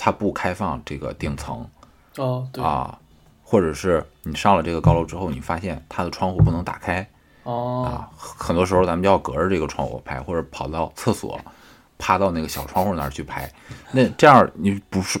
[0.00, 1.68] 它不开放这个顶层，
[2.16, 2.98] 哦对啊，
[3.44, 7.06] 或者是你上了这个高楼之后，你发现它的窗户不能打开
[7.42, 11.38] 哦啊，很多时候咱们就要隔着这个窗户拍，或者跑到厕所，
[11.98, 13.50] 趴到那个小窗户那儿去拍。
[13.92, 15.20] 那这样你不是，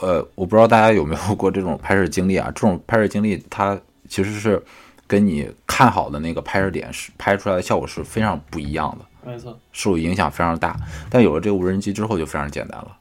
[0.00, 2.46] 呃，我不知道大家有没有过这种拍摄经历啊？
[2.54, 4.62] 这种拍摄经历它其实是
[5.06, 5.78] 跟你看。
[5.78, 10.76] 看好的那个拍摄点是拍出来的效果是非常不一样的，没错，受影响非常大。
[11.08, 12.96] 但有了这个无人机之后就非常简单了，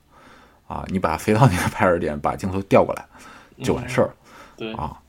[0.68, 3.06] 啊，你把它飞到那个拍摄点，把镜头调过来
[3.64, 4.14] 就完事儿。
[4.56, 5.02] 对啊，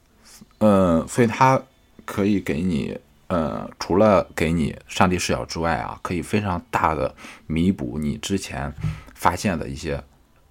[0.59, 1.61] 嗯，所以它
[2.05, 7.15] 可以给你，呃，除了给你上帝视角之外啊，可以非常大的
[7.47, 8.73] 弥补你之前
[9.15, 10.03] 发现的一些，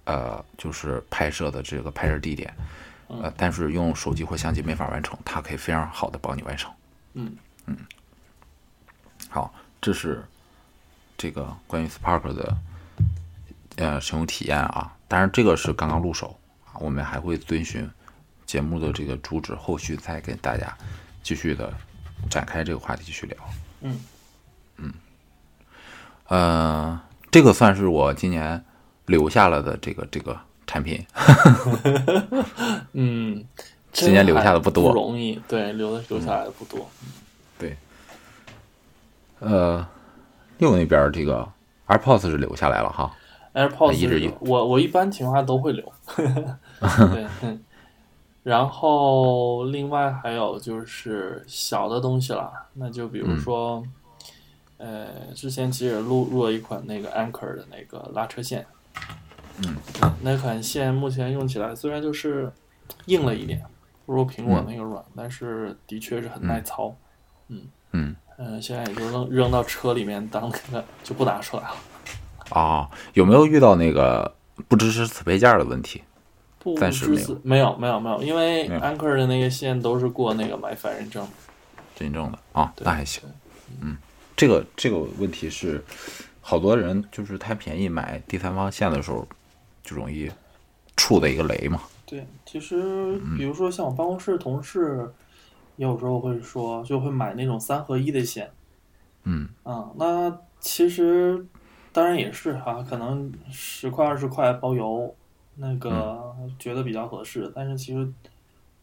[0.04, 2.54] 呃，就是拍摄的这个拍摄地点，
[3.06, 6.70] 呃，但是用手机或相机没法完成，它可以非常好的帮你完成。
[7.14, 7.76] 嗯嗯，
[9.28, 10.24] 好，这是
[11.16, 12.56] 这个关于 Spark 的
[13.76, 17.90] 呃使用体验啊，当然这个是刚刚入手啊，我们还会遵循。
[18.46, 20.74] 节目的这个主旨，后续再跟大家
[21.22, 21.70] 继续的
[22.30, 23.36] 展开这个话题继续聊。
[23.82, 24.00] 嗯
[24.78, 24.92] 嗯，
[26.28, 28.64] 呃，这个算是我今年
[29.04, 30.34] 留下了的这个这个
[30.66, 31.06] 产品。
[32.94, 33.44] 嗯，
[33.92, 35.38] 今年留下的不多，不容易。
[35.46, 36.88] 对，留的留下来的不多。
[37.58, 37.76] 对。
[39.40, 39.86] 呃，
[40.56, 41.46] 六那边这个
[41.86, 43.14] AirPods 是留下来了哈。
[43.58, 45.92] AirPods 我我一般情况下都会留。
[46.16, 47.64] 对，嗯。
[48.44, 53.82] 然后，另外还有就是小的东西了，那就比如说，
[54.78, 58.64] 嗯、呃，之前其实录入了一款那个 Anchor 的那个拉车线，
[59.58, 59.76] 嗯，
[60.22, 62.50] 那款线目前用起来虽然就是
[63.04, 63.62] 硬了一点，
[64.06, 66.94] 不如苹果那个软，嗯、但是的确是很耐操，
[67.48, 71.76] 嗯嗯嗯、呃，现在也就扔扔到车里面当那 个就不拿出来了。
[72.50, 74.34] 啊，有没有遇到那个
[74.68, 76.02] 不支持此配件的问题？
[76.76, 77.06] 暂时
[77.42, 81.26] 没有，没有，没有，没有，因为 Anchor 的那个线都是过那个 MiFi 认证，
[81.98, 83.22] 认证的啊，那还行。
[83.80, 83.96] 嗯，
[84.36, 85.82] 这个这个问题是
[86.40, 89.26] 好多人就是太便宜买第三方线的时候，
[89.82, 90.30] 就容易
[90.96, 91.80] 触的一个雷嘛。
[92.04, 95.10] 对，其实比如说像我办公室同事，
[95.76, 98.50] 有时候会说就会买那种三合一的线。
[99.24, 101.46] 嗯啊，那其实
[101.92, 105.14] 当然也是哈、啊，可能十块二十块包邮。
[105.60, 108.08] 那个觉得比较合适，但是其实，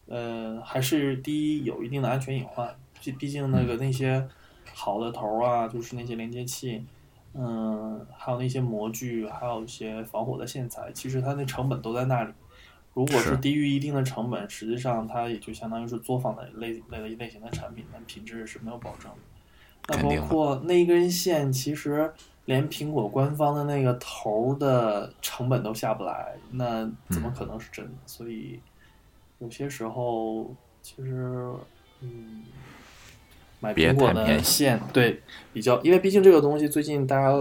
[0.08, 2.68] 呃，还是第一有一定的安全隐患。
[3.00, 4.28] 毕毕竟那个那些
[4.74, 6.84] 好的头啊，就是那些连接器，
[7.32, 12.32] 嗯，还有那些模具，还有一些防火的线材，其实它那成本都在那里。
[12.92, 19.96] 如果是低于一定的成本，实际上它也就相当于是作坊的类类类型的产品，但品质是没有保证的。
[19.96, 22.12] 那包括那一根线，其实。
[22.46, 27.90] 连苹果官方的那个头的成本都下不来，那怎么可能是真的？
[27.92, 28.60] 嗯、所以
[29.38, 31.52] 有些时候其实，
[32.00, 32.44] 嗯，
[33.58, 35.20] 买苹果的线对
[35.52, 37.32] 比较，因为毕竟这个东西最近大家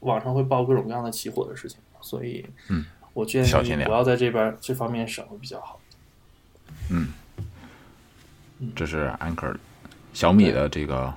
[0.00, 5.80] 网上会报各种各样的起火的事情，所以，嗯，我建议不要在这边这方面省会比较好。
[6.90, 7.08] 嗯，
[8.74, 9.56] 这是 Anchor
[10.12, 11.14] 小米的这个。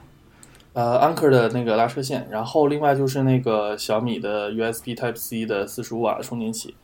[0.74, 6.76] 呃，Anchor 的那个拉车线，然后另外就是那个小米的 USB Type C 的四十五瓦的充电器，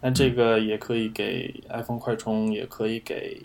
[0.00, 3.40] 那这个也可以给 iPhone 快充，也可以给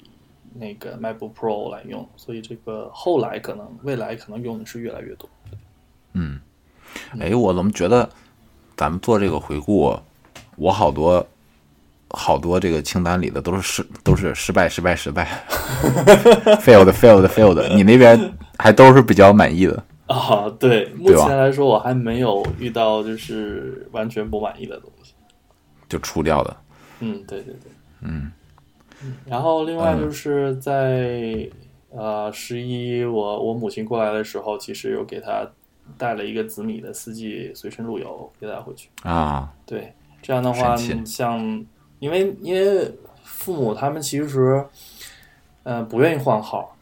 [0.54, 5.30] 那个 MacBook Pro 来用，所以这个后来可能未来可能用的是越来越多。
[6.14, 6.42] 嗯，
[7.20, 8.10] 哎，我怎么觉得
[8.76, 9.98] 咱们做这个回顾，
[10.58, 11.26] 我好多
[12.10, 15.28] 好多这个清单里的都是失都是失败失败失败，
[16.62, 18.34] failed failed failed，你那边？
[18.58, 19.84] 还都是比较满意的。
[20.08, 25.14] 啊，对，目前来说我还没有遇到就是完全不满意的东西，
[25.88, 26.58] 就出掉的。
[27.00, 28.32] 嗯，对对对，嗯，
[29.26, 31.48] 然后另外就是在、
[31.92, 35.48] 嗯、呃十一我我母亲过来的时候，其实有给她
[35.98, 38.90] 带了一个紫米的四季随身路由给她回去。
[39.04, 41.66] 啊，对，这样的话像
[42.00, 42.92] 因为因为
[43.24, 44.66] 父母他们其实
[45.64, 46.76] 呃不愿意换号。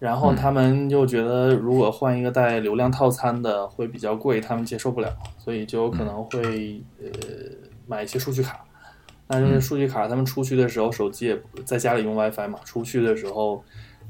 [0.00, 7.06] 然后他们又觉得，如果换一个带流量套餐的会比较贵，他们接受不了，所以就有可能会呃
[7.86, 8.64] 买一些数据卡。
[9.26, 13.62] 那这些数据卡，他们出去的时候手机也在家里用 WiFi 嘛，出去的时候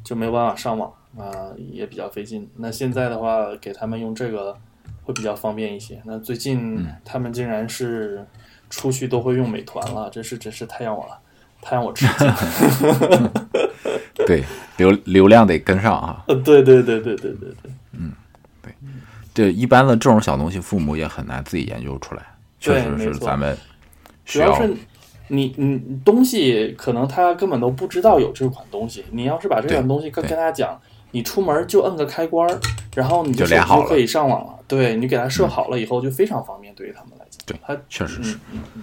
[0.04, 2.48] 就没有办法上网啊，也比较费劲。
[2.54, 4.56] 那现在的话，给他们用这个
[5.02, 6.00] 会比较方便一些。
[6.04, 8.24] 那最近他们竟然是
[8.70, 11.18] 出去都会用美团了，真是真是太让我了，
[11.60, 13.30] 太让我吃惊。
[14.26, 14.44] 对，
[14.76, 16.24] 流流量得跟上啊！
[16.28, 18.12] 呃，对对对对对对对，嗯，
[18.62, 18.72] 对，
[19.34, 22.22] 这一般的这种小东西，父母也很难自己研究出来，
[22.60, 23.56] 确实是咱们
[24.24, 24.46] 需要。
[24.46, 24.74] 主要是
[25.28, 30.78] 你你东西可能他根本都不知道有这款东西，你要是把这款东西跟跟他讲，
[31.11, 32.48] 你出门就摁个开关，
[32.94, 34.54] 然后你就手机就可以上网了。
[34.68, 37.40] 对你给它设好了以后，就非常方便，对于他们来讲。
[37.44, 38.38] 对，它确实是。
[38.52, 38.82] 嗯嗯、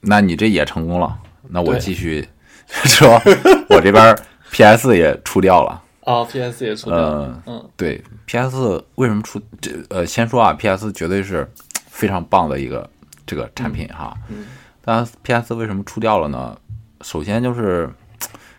[0.00, 2.26] 那你这也成功了，那我继续。
[2.66, 3.20] 说，
[3.68, 4.16] 我这边
[4.50, 7.42] PS 也出掉了啊，PS 也出掉了，
[7.76, 9.70] 对，PS 为什么出这？
[9.90, 11.46] 呃，先说啊，PS 绝对是
[11.88, 12.88] 非常棒的一个
[13.26, 14.16] 这个产品哈。
[14.30, 14.46] 嗯
[14.82, 16.56] 当然，PS 为什么出掉了呢？
[17.02, 17.88] 首先就是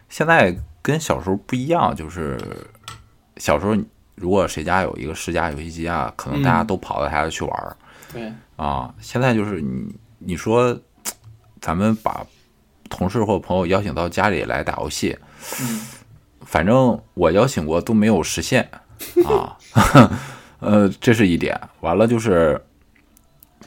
[0.08, 0.56] 现在
[0.86, 2.38] 跟小时候不一样，就是
[3.38, 3.76] 小时候
[4.14, 7.76] 如果谁家有一个世嘉游戏机啊，可能大家嗯都跑到他家去玩儿、
[8.14, 8.94] 对，啊。
[9.02, 10.80] 现在就是你你说
[11.60, 12.24] 咱们把
[12.88, 15.18] 同事或朋友邀请到家里来打游戏，
[15.60, 15.82] 嗯
[16.46, 18.70] 反正我邀请过都没有实现
[19.26, 19.58] 啊，
[20.60, 21.60] 呃，这是一点。
[21.82, 22.62] 完了就是，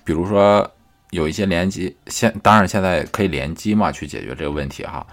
[0.05, 0.71] 比如说
[1.11, 5.05] 有一些联机，现当然现在可以联机嘛，去解决这个问题哈。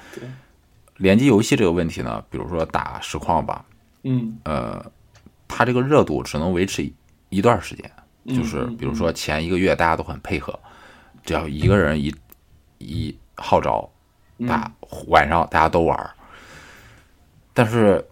[0.95, 3.63] 对，联机游戏这个问题呢，比如说打实况吧，
[4.03, 4.83] 嗯，呃，
[5.47, 6.93] 它这个热度只能维持一
[7.29, 7.91] 一段时间，
[8.27, 10.57] 就是嗯比如说前一个月大家都很配合，
[11.23, 12.13] 只要一个人一
[12.77, 13.89] 一号召，
[14.37, 14.71] 嗯打
[15.07, 16.11] 晚上大家都玩儿。
[17.53, 18.05] 但是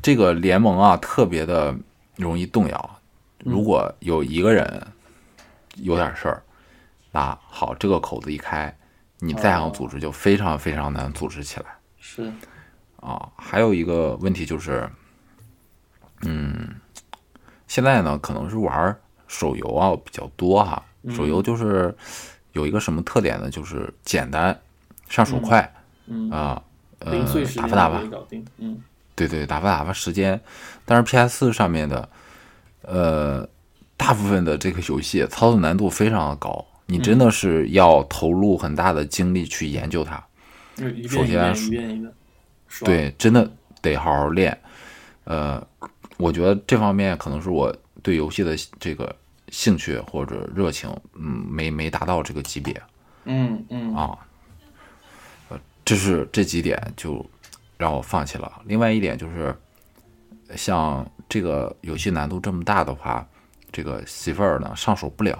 [0.00, 1.74] 这个联盟啊，特别的
[2.16, 2.90] 容易动摇。
[3.38, 4.86] 如果有一个人
[5.76, 6.42] 有点事儿，
[7.12, 8.76] 那好，这个口子一开，
[9.18, 11.66] 你再想组织就非常非常难组织起来。
[12.08, 12.32] 是，
[13.00, 14.88] 啊，还有一个问题就是，
[16.22, 16.68] 嗯，
[17.66, 18.96] 现在呢可能是玩
[19.26, 20.80] 手游啊比较多哈，
[21.10, 21.92] 手游就是
[22.52, 23.50] 有一个什么特点呢？
[23.50, 24.56] 就是简单，
[25.08, 25.74] 上手快
[26.06, 26.62] 嗯，啊，
[27.00, 27.12] 呃
[27.56, 28.00] 打发打发
[29.16, 30.40] 对对，打发打发时间。
[30.84, 32.08] 但是 PS 上面的，
[32.82, 33.48] 呃，
[33.96, 40.24] 大部分的这个游戏操作难度非常的高，你真的是要投入很大的精力去研究它。
[41.08, 42.12] 首先
[42.84, 43.50] 对，真的
[43.80, 44.56] 得好好练。
[45.24, 45.66] 呃，
[46.18, 49.14] 我觉得这方面可能是我对游戏的这个
[49.48, 52.80] 兴趣或者热情，嗯，没没达到这个级别
[53.24, 54.18] 嗯嗯啊。
[55.48, 57.24] 呃，这是这几点就
[57.76, 58.60] 让我放弃了。
[58.66, 59.56] 另外一点就是，
[60.54, 63.26] 像这个游戏难度这么大的话，
[63.72, 65.38] 这个媳妇儿呢上手不了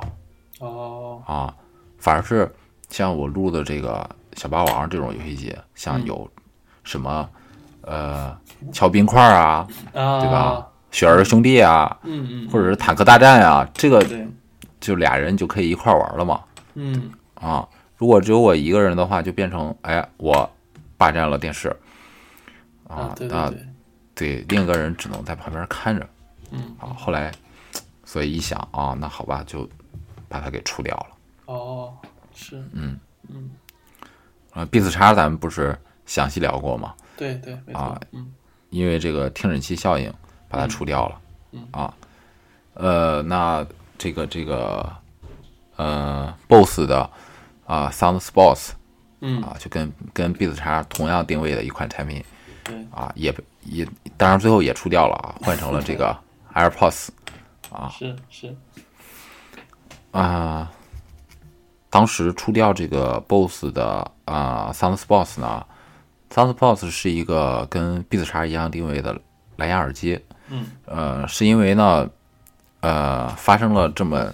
[0.61, 1.55] 哦，啊，
[1.99, 2.51] 反而是
[2.89, 6.31] 像我录的这个小霸王这种游戏机，像有
[6.85, 7.29] 什么、
[7.83, 8.37] 呃
[8.73, 10.67] 敲冰块啊，啊，对吧？
[10.93, 14.05] 雪儿兄弟啊，嗯嗯，或者是坦克大战啊，这个，
[14.81, 16.41] 就俩人就可以一块儿玩了嘛。
[16.75, 17.67] 嗯啊，
[17.97, 20.49] 如果只有我一个人的话，就变成哎，我
[20.97, 21.69] 霸占了电视
[22.89, 23.53] 啊，那
[24.15, 26.09] 对另一个人只能在旁边看着
[26.51, 26.95] 嗯啊。
[26.97, 27.33] 后来，
[28.05, 29.69] 所以一想啊，那好吧，就
[30.29, 31.07] 把它给除掉了。
[31.47, 31.93] 哦，
[32.35, 33.51] 是，嗯嗯，
[34.57, 36.95] 呃，B 四叉咱们不是详细聊过吗？
[37.15, 38.33] 对对，啊，嗯
[38.71, 40.13] 因为这个听诊器效应
[40.49, 41.21] 把它除掉了。
[41.53, 41.95] 嗯啊，
[42.73, 43.65] 呃，那
[43.99, 44.91] 这个这个
[45.77, 47.11] 呃，BOSS 的
[47.67, 48.71] 啊，Sound Sports
[49.21, 52.25] 嗯，啊，就跟跟 B 四叉同样定位的一款产品
[52.65, 53.35] 对，啊，也
[53.65, 53.87] 也
[54.17, 56.17] 当然最后也出掉了啊，换成了这个
[56.55, 57.09] AirPods
[57.71, 58.57] 啊是是，
[60.13, 60.73] 啊。
[61.89, 65.67] 当时出掉这个 BOSS 的啊 Sound Sports 呢
[66.31, 69.19] ，Sound Sports 是一个跟 B 四叉一样定位的
[69.57, 70.23] 蓝牙耳机。
[70.49, 72.09] 嗯呃，是因为呢，
[72.81, 74.33] 呃，发生了这么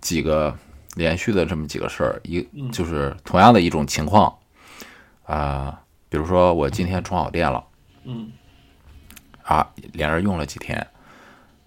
[0.00, 0.56] 几个
[0.94, 2.40] 连续的这么几个事儿，一
[2.72, 4.34] 就是同样的一种情况，
[5.24, 5.78] 啊、
[6.08, 7.62] 比如说我今天充好电了
[8.04, 8.32] 嗯
[9.42, 10.86] 啊，连着用了几天，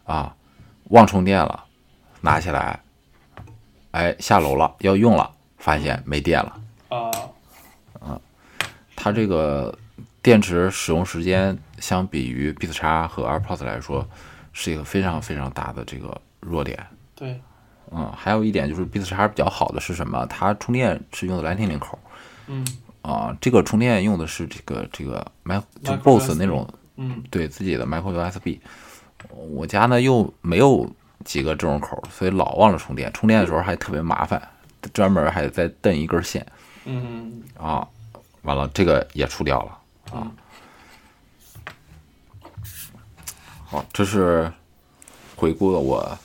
[0.06, 0.36] 啊，
[0.86, 1.64] 忘充电了，
[2.22, 2.80] 拿起来，
[3.92, 6.60] 哎，下楼了要用了，发现没电了，
[6.90, 7.12] 啊，
[8.96, 9.78] 它这个
[10.22, 14.08] 电池使用时间相比于 B 四叉和 AirPods 来说，
[14.54, 16.78] 是一个非常非常大的这个弱点。
[17.16, 17.40] 对，
[17.92, 20.26] 嗯，还有一点就是 B 四叉比较好的是什么？
[20.28, 21.98] 它充电是用的蓝天领口
[22.48, 22.66] 嗯
[23.02, 26.68] 啊、这个充电用的是这个这个 m 就 BOSS 那种
[26.98, 28.58] 嗯对自己的 micro USB。
[29.30, 30.90] 我家呢又没有
[31.24, 33.12] 几个这种口，所以老忘了充电。
[33.14, 34.42] 充电的时候还特别麻烦，
[34.92, 36.46] 专门还得再蹬一根线
[36.86, 37.88] 嗯啊。
[38.44, 40.32] 完了，这个也出掉了啊。
[43.66, 44.54] 好，这是
[45.36, 46.16] 回顾了我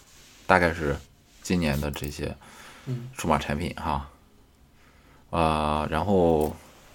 [0.47, 0.95] 大概是
[1.41, 2.37] 今年的这些
[2.85, 4.07] 嗯数码产品哈。
[5.31, 6.55] 呃，然后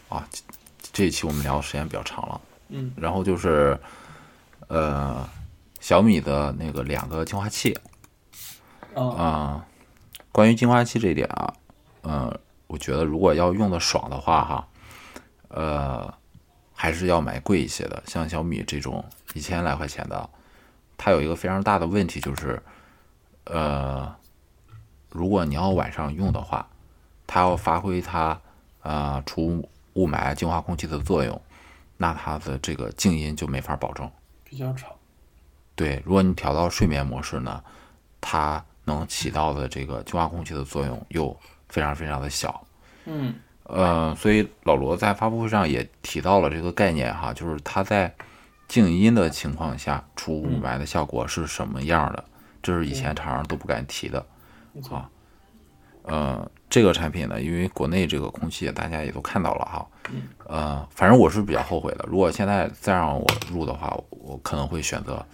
[0.09, 0.43] 啊，这
[0.93, 3.80] 这一期我们聊的时间比较长了，嗯然后就是
[4.68, 5.28] 呃
[5.80, 7.76] 小米的那个两个净化器
[8.93, 9.66] 啊啊、
[10.32, 11.53] 关于净化器这一点啊，
[12.01, 12.39] 呃，
[12.76, 14.67] 我觉得如果要用的爽的话哈，
[15.47, 16.13] 呃，
[16.73, 19.01] 还是要买贵一些的，像小米这种
[19.34, 20.30] 一千来块钱的，
[20.97, 22.61] 它有一个非常大的问题就是，
[23.45, 24.13] 呃，
[25.09, 26.67] 如果你要晚上用的话，
[27.26, 28.38] 它要发挥它
[28.82, 31.41] 啊、除雾霾净化空气的作用，
[31.95, 34.11] 那它的这个静音就没法保证。
[34.43, 34.93] 比较吵。
[35.76, 37.63] 对，如果你调到睡眠模式呢，
[38.19, 41.34] 它能起到的这个净化空气的作用又
[41.69, 42.64] 非常非常的小。
[43.05, 43.33] 嗯
[43.63, 48.13] 呃，所以老罗在发布会上也提到了这个概念哈，就是它在
[48.67, 52.23] 静音的情况下除雾霾的效果是什么样的，
[52.61, 54.25] 这是以前厂商都不敢提的。
[54.71, 55.03] 没错。
[56.03, 59.87] 呃，这个产品呢，因为国内这个空气大家也都看到了哈，
[60.45, 62.05] 呃，反正我是比较后悔的。
[62.07, 65.25] 如果现在再让我入的话，我可能会选择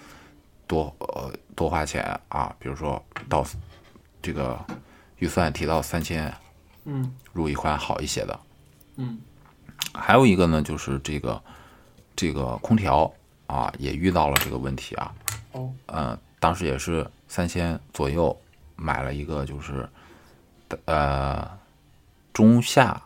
[0.67, 3.45] 多呃多花钱啊，比如说到
[4.21, 4.57] 这个
[5.17, 6.33] 预算提到三千，
[6.85, 7.13] 嗯。
[7.33, 8.39] 入一款好一些的。
[8.97, 9.19] 嗯。
[9.93, 11.41] 还有一个呢，就是这个
[12.15, 13.11] 这个空调
[13.47, 15.13] 啊，也遇到了这个问题啊。
[15.53, 15.71] 哦。
[15.87, 18.35] 呃，当时也是三千左右
[18.75, 19.87] 买了一个，就是
[20.85, 21.49] 呃
[22.31, 23.01] 中下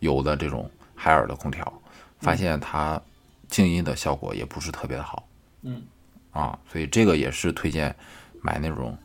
[0.00, 1.72] 游的这种海尔的空调，
[2.20, 3.00] 发现它
[3.48, 5.26] 静音的效果也不是特别的好。
[5.62, 5.82] 嗯。
[6.32, 7.94] 啊，所以这个也是推荐
[8.42, 8.98] 买那种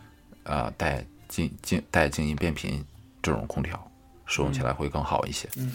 [0.44, 2.84] 呃带静静带静音变频
[3.30, 3.80] 这种空调，
[4.26, 5.48] 使用起来会更好一些。
[5.58, 5.72] 嗯，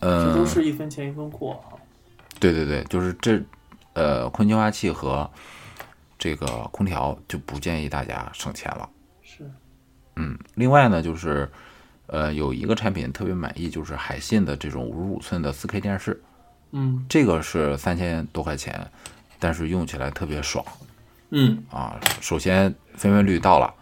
[0.00, 1.78] 嗯、这都是一分钱一分货哈。
[2.40, 3.40] 对对对，就是这，
[3.94, 5.30] 呃，空气净化器和
[6.18, 8.88] 这个空调就不建议大家省钱了。
[9.22, 9.50] 是。
[10.16, 11.50] 嗯，另外呢，就是
[12.08, 16.22] 呃，有一个产品特别满意，就是海信的这种五十五寸的四 K 电视，
[16.72, 18.86] 嗯这个是三千多块钱，
[19.38, 20.64] 但是用起来特别爽
[21.30, 21.98] 嗯啊。
[22.20, 23.74] 首先分辨率到了，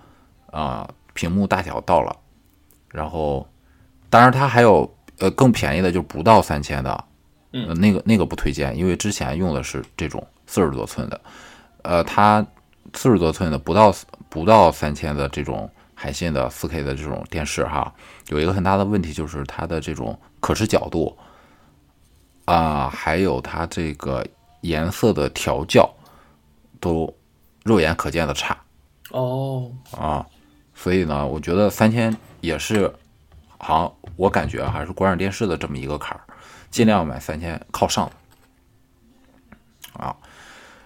[0.53, 2.17] 啊、屏幕大小到了，
[2.95, 3.45] 然后
[4.09, 4.89] 当然它还有
[5.19, 7.05] 呃更便宜的，就不到三千的，
[7.53, 7.67] 嗯。
[7.67, 11.21] 呃，那个那个不推荐，因为之前用的是这种四十多寸的，
[11.83, 12.47] 呃，它
[12.93, 13.93] 四十多寸的不到
[14.29, 17.93] 不到三千的这种海信的四 K 的这种电视哈，
[18.29, 21.17] 有一个很大的问题就是它的这种可视角度
[22.45, 24.25] 啊、还有它这个
[24.61, 25.91] 颜色的调教
[26.79, 27.13] 都
[27.65, 28.57] 肉眼可见的差
[29.11, 29.69] 哦。
[29.91, 30.25] 啊，
[30.75, 32.15] 所以呢，我觉得三千
[32.45, 32.93] 也是，
[33.59, 36.21] 好像我感觉还是国产电视的这么一个坎儿，
[36.71, 38.11] 尽量买三千靠上
[39.95, 40.17] 的啊。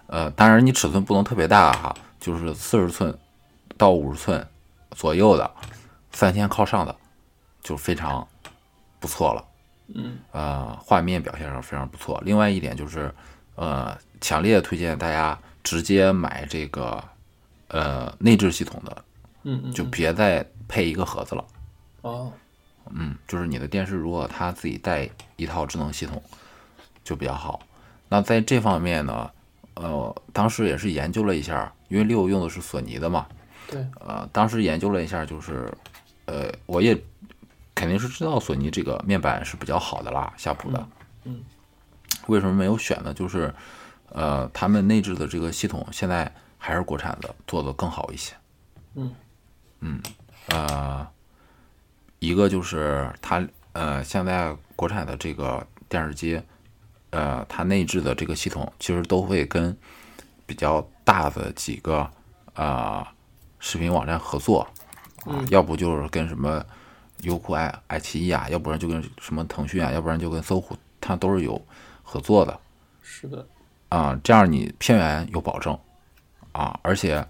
[0.06, 3.16] 呃，当然你尺寸不能特别大哈，就是四十寸
[3.76, 4.46] 到五十寸
[4.92, 5.50] 左右的，
[6.12, 6.94] 三千靠上的
[7.62, 8.26] 就非常
[8.98, 9.44] 不错了。
[9.94, 12.20] 嗯呃，画面表现上非常不错。
[12.24, 13.14] 另外一点就是，
[13.56, 17.02] 呃，强烈推荐大家直接买这个
[17.68, 19.04] 呃内置系统的，
[19.50, 21.44] 嗯嗯就别再配一个盒子了。
[22.02, 22.32] 哦
[22.90, 26.22] 嗯，就是你的电视如果它自己带一套智能系统，
[27.02, 27.60] 就比较好。
[28.08, 29.30] 那在这方面呢，
[29.74, 33.26] 呃，当时也是研究了一下，因为六用的是索尼的嘛，
[33.70, 35.70] 对呃，当时研究了一下，就是，
[36.24, 36.98] 呃，我也
[37.74, 40.88] 肯定是知道索尼这个面板是比较好的啦，夏普的。
[41.24, 41.42] 嗯
[42.26, 43.12] 为什么没有选呢？
[43.12, 43.54] 就是，
[44.10, 48.34] 呃，他们内置的这个系统现在还是国产的做的更好一些。
[48.94, 49.14] 嗯
[50.48, 51.06] 呃，
[52.18, 56.40] 一个就是它呃，现在国产的这个电视机，
[57.10, 59.76] 呃，它内置的这个系统其实都会跟
[60.46, 62.10] 比较大的几个
[62.54, 63.06] 呃
[63.60, 64.66] 视频网站合作
[65.24, 66.64] 啊，要不就是跟什么
[67.22, 71.60] 优酷、爱爱奇艺啊，要不然就跟什么腾讯啊，要不然就跟搜狐，它都是有
[72.02, 72.58] 合作的。
[73.02, 73.46] 是的
[73.90, 75.78] 啊，这样你片源有保证
[76.52, 77.26] 啊，而且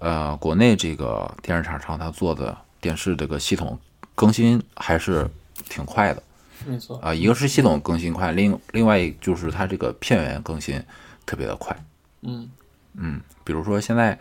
[0.00, 3.78] 呃，国内这个电视厂商他做的电视这个系统
[4.14, 5.28] 更新还是
[5.68, 6.22] 挺快的
[6.66, 10.82] 没错啊，一个是系统更新快，另另外就是它这个片源更新
[11.24, 11.74] 特别的快。
[12.22, 12.50] 嗯
[12.94, 14.18] 嗯，比如说现在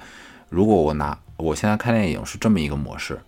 [0.48, 3.20] 如果我拿我现在看电影是这么一个模式，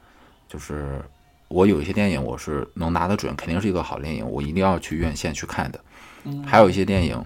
[0.47, 1.01] 就是
[1.47, 5.79] 我有一些电影我是能拿得准，肯定是一个好电影，我一定要去院线去看的。
[6.23, 7.21] 嗯还有一些电影，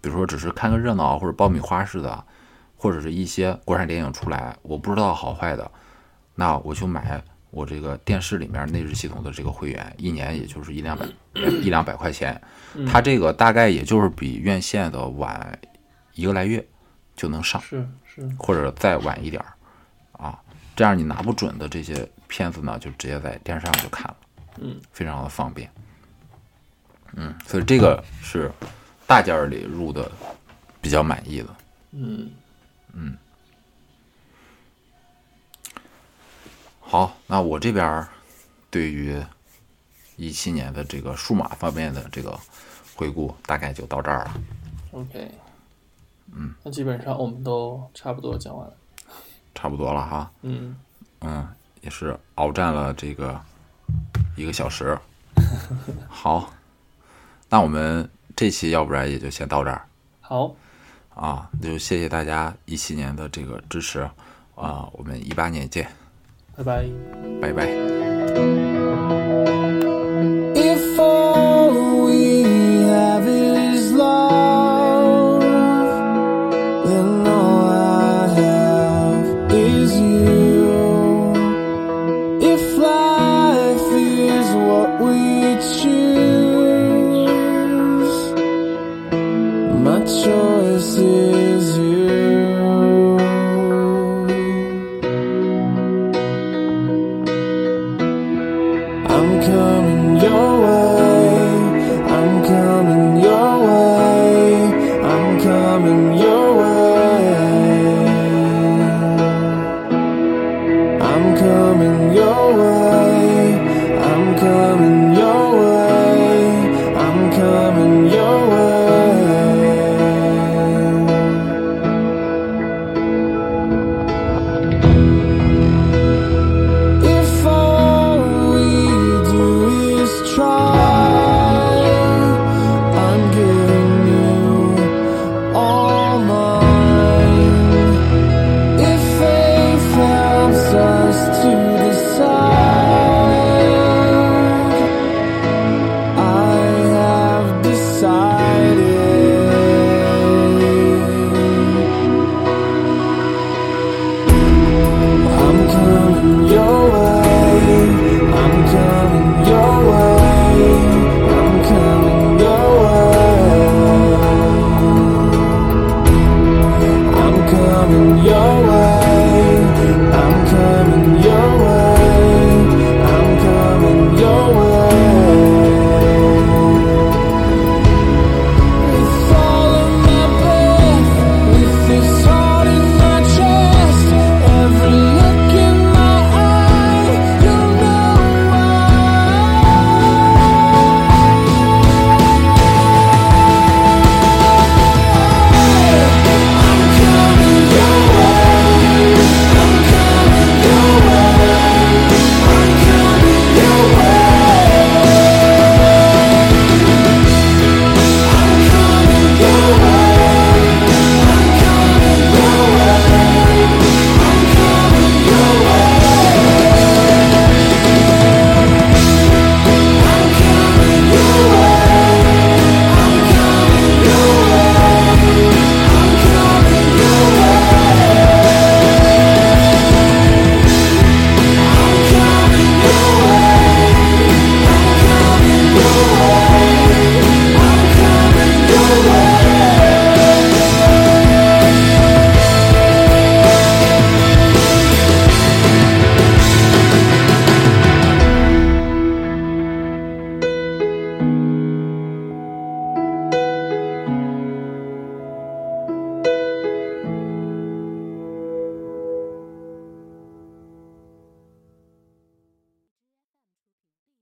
[0.00, 2.24] 比如说只是看个热闹或者爆米花似的，
[2.76, 5.70] 或者是一些国产电影出来，我不知道好坏的，
[6.34, 11.06] 那我就买我这个电视里面内置系统的这个会员，一年也就是一两百
[11.62, 12.40] 一两百块钱，
[12.86, 15.58] 它这个大概也就是比院线的晚
[16.14, 16.64] 一个来月
[17.14, 19.52] 就能上，是是或者再晚一点儿
[20.12, 20.38] 啊，
[20.74, 24.16] 这样你拿不准的这些片子呢，就直接在电视上就看了，
[24.60, 25.70] 嗯，非常的方便。
[27.14, 28.50] 嗯，所以这个是
[29.06, 30.10] 大件儿里入的
[30.82, 31.46] 比较满意的。
[31.92, 32.30] 嗯
[36.80, 38.06] 好，那我这边
[38.70, 39.20] 对于
[40.16, 42.38] 一七年的这个数码方面的这个
[42.94, 44.40] 回顾，大概就到这儿了。
[44.92, 45.30] OK
[46.32, 48.72] 嗯，那基本上我们都差不多讲完了。
[49.54, 50.30] 差不多了哈。
[50.42, 50.76] 嗯
[51.20, 51.48] 嗯，
[51.80, 53.40] 也是鏖战了这个
[54.36, 54.98] 一个小时。
[56.08, 56.52] 好，
[57.48, 59.86] 那我们这期要不然也就先到这儿
[60.20, 60.54] 好，
[61.16, 64.00] 啊，那就谢谢大家一七年的这个支持
[64.54, 65.88] 啊，我们一八年见，
[66.54, 66.86] 拜拜。
[67.40, 69.25] 拜拜。